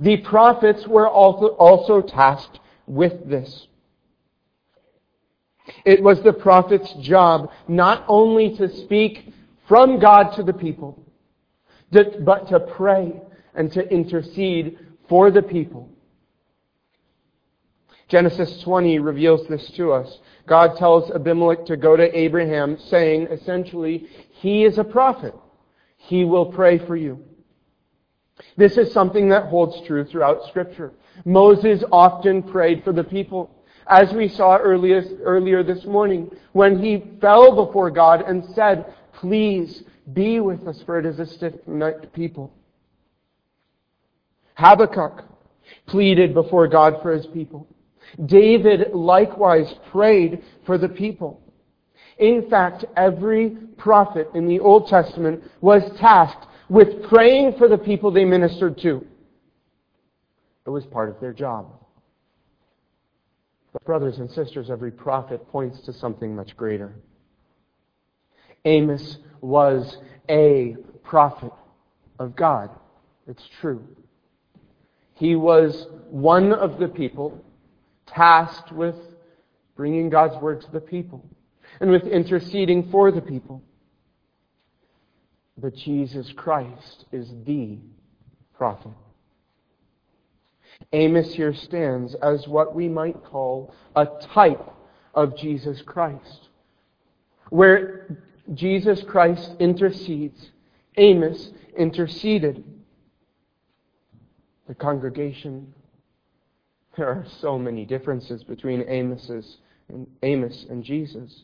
the 0.00 0.16
prophets 0.16 0.86
were 0.86 1.10
also, 1.10 1.48
also 1.56 2.00
tasked 2.00 2.58
with 2.86 3.28
this. 3.28 3.66
It 5.84 6.02
was 6.02 6.22
the 6.22 6.32
prophet's 6.32 6.92
job 6.94 7.50
not 7.68 8.04
only 8.08 8.56
to 8.56 8.68
speak 8.68 9.32
from 9.68 9.98
God 9.98 10.30
to 10.36 10.42
the 10.42 10.52
people, 10.52 11.02
but 11.90 12.48
to 12.48 12.60
pray 12.60 13.20
and 13.54 13.72
to 13.72 13.88
intercede 13.92 14.78
for 15.08 15.30
the 15.30 15.42
people. 15.42 15.90
Genesis 18.08 18.62
20 18.62 19.00
reveals 19.00 19.46
this 19.48 19.68
to 19.70 19.92
us. 19.92 20.20
God 20.46 20.76
tells 20.76 21.10
Abimelech 21.10 21.66
to 21.66 21.76
go 21.76 21.96
to 21.96 22.16
Abraham, 22.16 22.78
saying, 22.78 23.26
essentially, 23.32 24.06
he 24.30 24.64
is 24.64 24.78
a 24.78 24.84
prophet. 24.84 25.34
He 25.96 26.24
will 26.24 26.46
pray 26.46 26.78
for 26.78 26.94
you. 26.94 27.24
This 28.56 28.76
is 28.76 28.92
something 28.92 29.28
that 29.30 29.46
holds 29.46 29.84
true 29.86 30.04
throughout 30.04 30.46
Scripture. 30.46 30.92
Moses 31.24 31.82
often 31.90 32.42
prayed 32.42 32.84
for 32.84 32.92
the 32.92 33.02
people. 33.02 33.50
As 33.88 34.12
we 34.12 34.28
saw 34.28 34.56
earlier, 34.56 35.02
earlier 35.22 35.62
this 35.62 35.84
morning, 35.84 36.30
when 36.52 36.82
he 36.82 37.04
fell 37.20 37.66
before 37.66 37.90
God 37.90 38.22
and 38.22 38.44
said, 38.54 38.92
Please 39.14 39.84
be 40.12 40.40
with 40.40 40.66
us, 40.66 40.82
for 40.84 40.98
it 40.98 41.06
is 41.06 41.18
a 41.18 41.26
stiff 41.26 41.54
necked 41.66 42.12
people. 42.12 42.52
Habakkuk 44.54 45.24
pleaded 45.86 46.34
before 46.34 46.66
God 46.66 46.94
for 47.02 47.12
his 47.12 47.26
people. 47.26 47.66
David 48.26 48.92
likewise 48.92 49.72
prayed 49.90 50.42
for 50.64 50.78
the 50.78 50.88
people. 50.88 51.40
In 52.18 52.48
fact, 52.48 52.84
every 52.96 53.50
prophet 53.76 54.28
in 54.34 54.48
the 54.48 54.60
Old 54.60 54.88
Testament 54.88 55.42
was 55.60 55.82
tasked 55.98 56.46
with 56.68 57.08
praying 57.08 57.54
for 57.58 57.68
the 57.68 57.78
people 57.78 58.10
they 58.10 58.24
ministered 58.24 58.78
to. 58.78 59.04
It 60.66 60.70
was 60.70 60.84
part 60.86 61.08
of 61.08 61.20
their 61.20 61.32
job. 61.32 61.85
But, 63.76 63.84
brothers 63.84 64.16
and 64.20 64.30
sisters, 64.30 64.70
every 64.70 64.90
prophet 64.90 65.46
points 65.50 65.80
to 65.82 65.92
something 65.92 66.34
much 66.34 66.56
greater. 66.56 66.94
Amos 68.64 69.18
was 69.42 69.98
a 70.30 70.76
prophet 71.04 71.52
of 72.18 72.34
God. 72.34 72.70
It's 73.26 73.46
true. 73.60 73.86
He 75.12 75.36
was 75.36 75.88
one 76.08 76.54
of 76.54 76.78
the 76.78 76.88
people 76.88 77.44
tasked 78.06 78.72
with 78.72 78.96
bringing 79.76 80.08
God's 80.08 80.40
word 80.40 80.62
to 80.62 80.70
the 80.72 80.80
people 80.80 81.22
and 81.78 81.90
with 81.90 82.04
interceding 82.04 82.90
for 82.90 83.12
the 83.12 83.20
people. 83.20 83.62
But 85.58 85.74
Jesus 85.74 86.32
Christ 86.34 87.04
is 87.12 87.28
the 87.44 87.76
prophet. 88.56 88.92
Amos 90.92 91.34
here 91.34 91.54
stands 91.54 92.14
as 92.16 92.46
what 92.46 92.74
we 92.74 92.88
might 92.88 93.24
call 93.24 93.74
a 93.94 94.06
type 94.34 94.72
of 95.14 95.36
Jesus 95.36 95.82
Christ. 95.82 96.48
Where 97.50 98.18
Jesus 98.54 99.02
Christ 99.02 99.52
intercedes, 99.58 100.50
Amos 100.96 101.50
interceded. 101.76 102.64
The 104.68 104.74
congregation, 104.74 105.74
there 106.96 107.08
are 107.08 107.26
so 107.40 107.58
many 107.58 107.84
differences 107.84 108.42
between 108.42 108.82
Amos's 108.88 109.58
and 109.88 110.06
Amos 110.22 110.66
and 110.68 110.82
Jesus. 110.82 111.42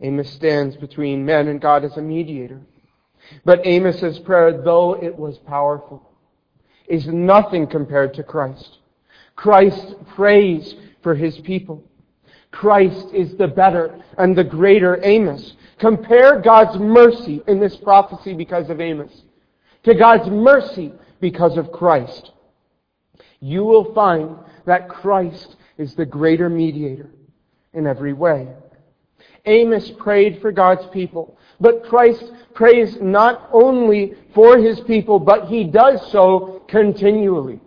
Amos 0.00 0.30
stands 0.30 0.76
between 0.76 1.24
man 1.24 1.48
and 1.48 1.60
God 1.60 1.84
as 1.84 1.96
a 1.96 2.02
mediator. 2.02 2.60
But 3.44 3.66
Amos's 3.66 4.18
prayer, 4.20 4.62
though 4.62 4.94
it 4.94 5.16
was 5.16 5.38
powerful, 5.38 6.07
is 6.88 7.06
nothing 7.06 7.66
compared 7.66 8.14
to 8.14 8.22
Christ. 8.22 8.78
Christ 9.36 9.94
prays 10.14 10.74
for 11.02 11.14
his 11.14 11.38
people. 11.38 11.84
Christ 12.50 13.08
is 13.12 13.36
the 13.36 13.48
better 13.48 14.02
and 14.16 14.36
the 14.36 14.44
greater 14.44 14.98
Amos. 15.04 15.54
Compare 15.78 16.40
God's 16.40 16.78
mercy 16.78 17.42
in 17.46 17.60
this 17.60 17.76
prophecy 17.76 18.34
because 18.34 18.68
of 18.70 18.80
Amos 18.80 19.22
to 19.84 19.94
God's 19.94 20.28
mercy 20.28 20.92
because 21.20 21.56
of 21.56 21.72
Christ. 21.72 22.32
You 23.40 23.64
will 23.64 23.94
find 23.94 24.36
that 24.66 24.88
Christ 24.88 25.56
is 25.76 25.94
the 25.94 26.06
greater 26.06 26.48
mediator 26.48 27.10
in 27.72 27.86
every 27.86 28.12
way. 28.12 28.48
Amos 29.46 29.90
prayed 29.92 30.40
for 30.40 30.52
God's 30.52 30.86
people, 30.92 31.38
but 31.60 31.84
Christ 31.84 32.24
prays 32.54 32.98
not 33.00 33.48
only 33.52 34.14
for 34.34 34.58
his 34.58 34.80
people, 34.80 35.18
but 35.18 35.46
he 35.46 35.64
does 35.64 36.10
so 36.10 36.57
continually. 36.68 37.60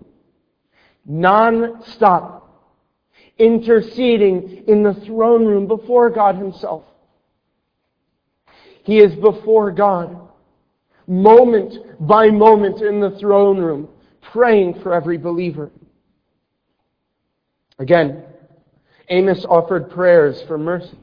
Non-stop. 1.06 2.38
Interceding 3.38 4.66
in 4.68 4.84
the 4.84 4.94
throne 4.94 5.46
room 5.46 5.68
before 5.68 6.10
God 6.10 6.36
himself. 6.36 6.86
He 8.84 9.00
is 9.00 9.14
before 9.16 9.72
God, 9.72 10.30
moment 11.08 11.76
by 12.00 12.30
moment 12.30 12.82
in 12.82 13.00
the 13.00 13.12
throne 13.20 13.58
room, 13.58 13.90
praying 14.22 14.82
for 14.82 14.94
every 14.94 15.18
believer. 15.18 15.72
Again, 17.80 18.24
Amos 19.10 19.44
offered 19.46 19.90
prayers 19.90 20.42
for 20.48 20.58
mercy. 20.58 20.98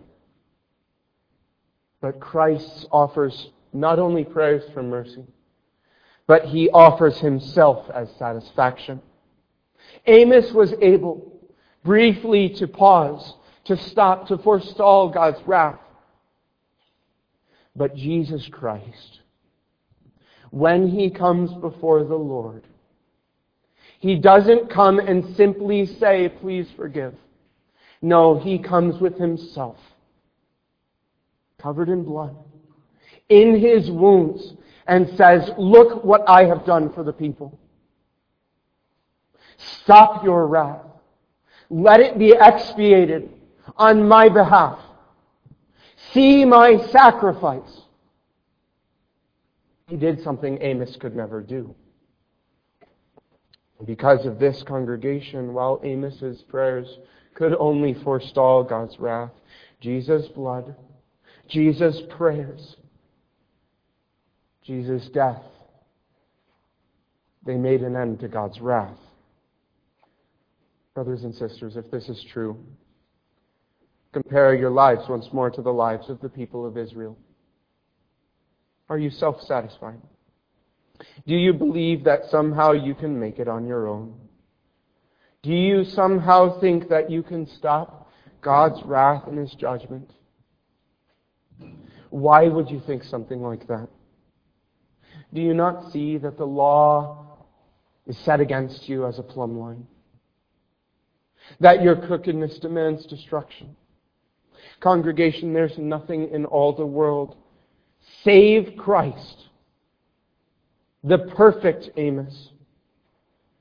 But 2.00 2.20
Christ 2.20 2.86
offers 2.92 3.50
not 3.72 3.98
only 3.98 4.24
prayers 4.24 4.62
for 4.72 4.82
mercy, 4.82 5.24
but 6.28 6.44
he 6.44 6.70
offers 6.70 7.18
himself 7.18 7.90
as 7.92 8.08
satisfaction. 8.18 9.00
Amos 10.06 10.52
was 10.52 10.74
able 10.80 11.40
briefly 11.82 12.50
to 12.50 12.68
pause, 12.68 13.34
to 13.64 13.76
stop, 13.76 14.28
to 14.28 14.36
forestall 14.38 15.08
God's 15.08 15.40
wrath. 15.46 15.80
But 17.74 17.96
Jesus 17.96 18.46
Christ, 18.46 19.20
when 20.50 20.86
he 20.88 21.10
comes 21.10 21.52
before 21.54 22.04
the 22.04 22.14
Lord, 22.14 22.64
he 23.98 24.16
doesn't 24.16 24.70
come 24.70 24.98
and 24.98 25.34
simply 25.34 25.86
say, 25.86 26.28
please 26.28 26.68
forgive. 26.76 27.14
No, 28.02 28.38
he 28.38 28.58
comes 28.58 29.00
with 29.00 29.18
himself 29.18 29.78
covered 31.58 31.88
in 31.88 32.04
blood, 32.04 32.36
in 33.28 33.58
his 33.58 33.90
wounds, 33.90 34.54
and 34.88 35.08
says, 35.16 35.50
Look 35.56 36.04
what 36.04 36.28
I 36.28 36.44
have 36.46 36.64
done 36.64 36.92
for 36.92 37.04
the 37.04 37.12
people. 37.12 37.58
Stop 39.56 40.24
your 40.24 40.46
wrath. 40.46 40.84
Let 41.70 42.00
it 42.00 42.18
be 42.18 42.32
expiated 42.32 43.30
on 43.76 44.08
my 44.08 44.28
behalf. 44.28 44.78
See 46.12 46.44
my 46.44 46.78
sacrifice. 46.88 47.82
He 49.88 49.96
did 49.96 50.22
something 50.22 50.58
Amos 50.60 50.96
could 50.96 51.14
never 51.14 51.40
do. 51.40 51.74
Because 53.84 54.26
of 54.26 54.38
this 54.38 54.62
congregation, 54.64 55.54
while 55.54 55.80
Amos's 55.84 56.42
prayers 56.42 56.98
could 57.34 57.54
only 57.58 57.94
forestall 57.94 58.64
God's 58.64 58.98
wrath, 58.98 59.30
Jesus' 59.80 60.26
blood 60.28 60.74
Jesus' 61.48 62.02
prayers, 62.10 62.76
Jesus' 64.68 65.08
death, 65.14 65.40
they 67.46 67.54
made 67.54 67.80
an 67.80 67.96
end 67.96 68.20
to 68.20 68.28
God's 68.28 68.60
wrath. 68.60 68.98
Brothers 70.94 71.24
and 71.24 71.34
sisters, 71.34 71.76
if 71.76 71.90
this 71.90 72.06
is 72.10 72.22
true, 72.30 72.62
compare 74.12 74.54
your 74.54 74.68
lives 74.68 75.08
once 75.08 75.26
more 75.32 75.50
to 75.50 75.62
the 75.62 75.72
lives 75.72 76.10
of 76.10 76.20
the 76.20 76.28
people 76.28 76.66
of 76.66 76.76
Israel. 76.76 77.16
Are 78.90 78.98
you 78.98 79.08
self 79.08 79.40
satisfied? 79.40 80.02
Do 81.26 81.34
you 81.34 81.54
believe 81.54 82.04
that 82.04 82.24
somehow 82.30 82.72
you 82.72 82.94
can 82.94 83.18
make 83.18 83.38
it 83.38 83.48
on 83.48 83.66
your 83.66 83.88
own? 83.88 84.20
Do 85.42 85.50
you 85.50 85.84
somehow 85.84 86.60
think 86.60 86.90
that 86.90 87.10
you 87.10 87.22
can 87.22 87.46
stop 87.56 88.10
God's 88.42 88.84
wrath 88.84 89.22
and 89.28 89.38
His 89.38 89.54
judgment? 89.54 90.10
Why 92.10 92.48
would 92.48 92.68
you 92.68 92.82
think 92.86 93.04
something 93.04 93.40
like 93.40 93.66
that? 93.68 93.88
Do 95.32 95.40
you 95.40 95.54
not 95.54 95.92
see 95.92 96.18
that 96.18 96.38
the 96.38 96.46
law 96.46 97.26
is 98.06 98.16
set 98.18 98.40
against 98.40 98.88
you 98.88 99.06
as 99.06 99.18
a 99.18 99.22
plumb 99.22 99.58
line? 99.58 99.86
That 101.60 101.82
your 101.82 101.96
crookedness 101.96 102.58
demands 102.58 103.06
destruction. 103.06 103.76
Congregation, 104.80 105.52
there's 105.52 105.76
nothing 105.78 106.30
in 106.30 106.44
all 106.44 106.72
the 106.72 106.86
world 106.86 107.36
save 108.24 108.76
Christ, 108.76 109.48
the 111.04 111.18
perfect 111.36 111.90
Amos, 111.96 112.50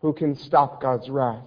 who 0.02 0.14
can 0.14 0.36
stop 0.36 0.82
God's 0.82 1.10
wrath. 1.10 1.44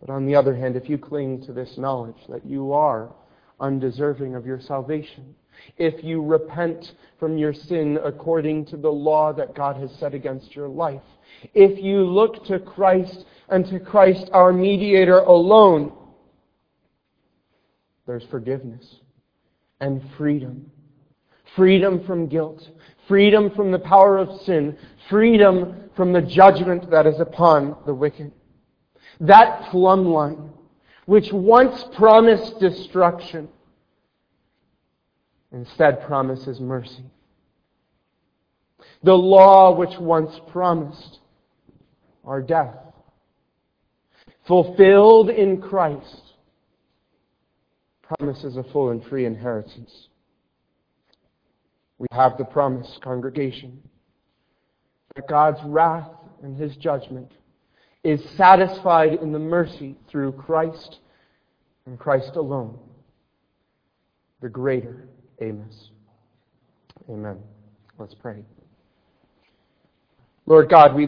But 0.00 0.10
on 0.10 0.26
the 0.26 0.34
other 0.34 0.54
hand, 0.54 0.76
if 0.76 0.88
you 0.88 0.98
cling 0.98 1.42
to 1.46 1.52
this 1.52 1.78
knowledge 1.78 2.16
that 2.28 2.44
you 2.44 2.72
are 2.72 3.12
undeserving 3.60 4.34
of 4.34 4.44
your 4.44 4.60
salvation. 4.60 5.34
If 5.76 6.02
you 6.04 6.22
repent 6.22 6.92
from 7.18 7.38
your 7.38 7.54
sin 7.54 7.98
according 8.04 8.66
to 8.66 8.76
the 8.76 8.90
law 8.90 9.32
that 9.32 9.54
God 9.54 9.76
has 9.76 9.90
set 9.98 10.14
against 10.14 10.54
your 10.54 10.68
life. 10.68 11.02
If 11.54 11.82
you 11.82 12.04
look 12.04 12.44
to 12.46 12.58
Christ 12.58 13.24
and 13.48 13.66
to 13.66 13.80
Christ 13.80 14.28
our 14.32 14.52
mediator 14.52 15.18
alone, 15.18 15.92
there's 18.06 18.24
forgiveness 18.24 18.96
and 19.80 20.02
freedom. 20.16 20.70
Freedom 21.56 22.04
from 22.06 22.28
guilt. 22.28 22.68
Freedom 23.08 23.50
from 23.50 23.70
the 23.70 23.78
power 23.78 24.18
of 24.18 24.40
sin. 24.42 24.76
Freedom 25.10 25.90
from 25.96 26.12
the 26.12 26.22
judgment 26.22 26.90
that 26.90 27.06
is 27.06 27.20
upon 27.20 27.76
the 27.86 27.94
wicked. 27.94 28.32
That 29.20 29.70
plumb 29.70 30.06
line 30.06 30.50
which 31.06 31.32
once 31.32 31.84
promised 31.96 32.58
destruction, 32.60 33.48
instead 35.52 36.02
promises 36.06 36.60
mercy. 36.60 37.04
The 39.02 39.14
law 39.14 39.76
which 39.76 39.98
once 39.98 40.40
promised 40.50 41.18
our 42.24 42.40
death, 42.40 42.76
fulfilled 44.46 45.30
in 45.30 45.60
Christ, 45.60 46.22
promises 48.02 48.56
a 48.56 48.64
full 48.64 48.90
and 48.90 49.04
free 49.04 49.24
inheritance. 49.24 50.08
We 51.98 52.06
have 52.12 52.38
the 52.38 52.44
promise, 52.44 52.98
congregation, 53.02 53.82
that 55.14 55.28
God's 55.28 55.60
wrath 55.64 56.10
and 56.42 56.56
his 56.56 56.76
judgment 56.76 57.32
is 58.02 58.20
satisfied 58.36 59.14
in 59.14 59.32
the 59.32 59.38
mercy 59.38 59.96
through 60.08 60.32
Christ 60.32 60.98
and 61.86 61.98
Christ 61.98 62.36
alone, 62.36 62.78
the 64.40 64.48
greater 64.48 65.08
Amos. 65.42 65.90
Amen. 67.10 67.36
Let's 67.98 68.14
pray. 68.14 68.44
Lord 70.46 70.70
God, 70.70 70.94
we 70.94 71.00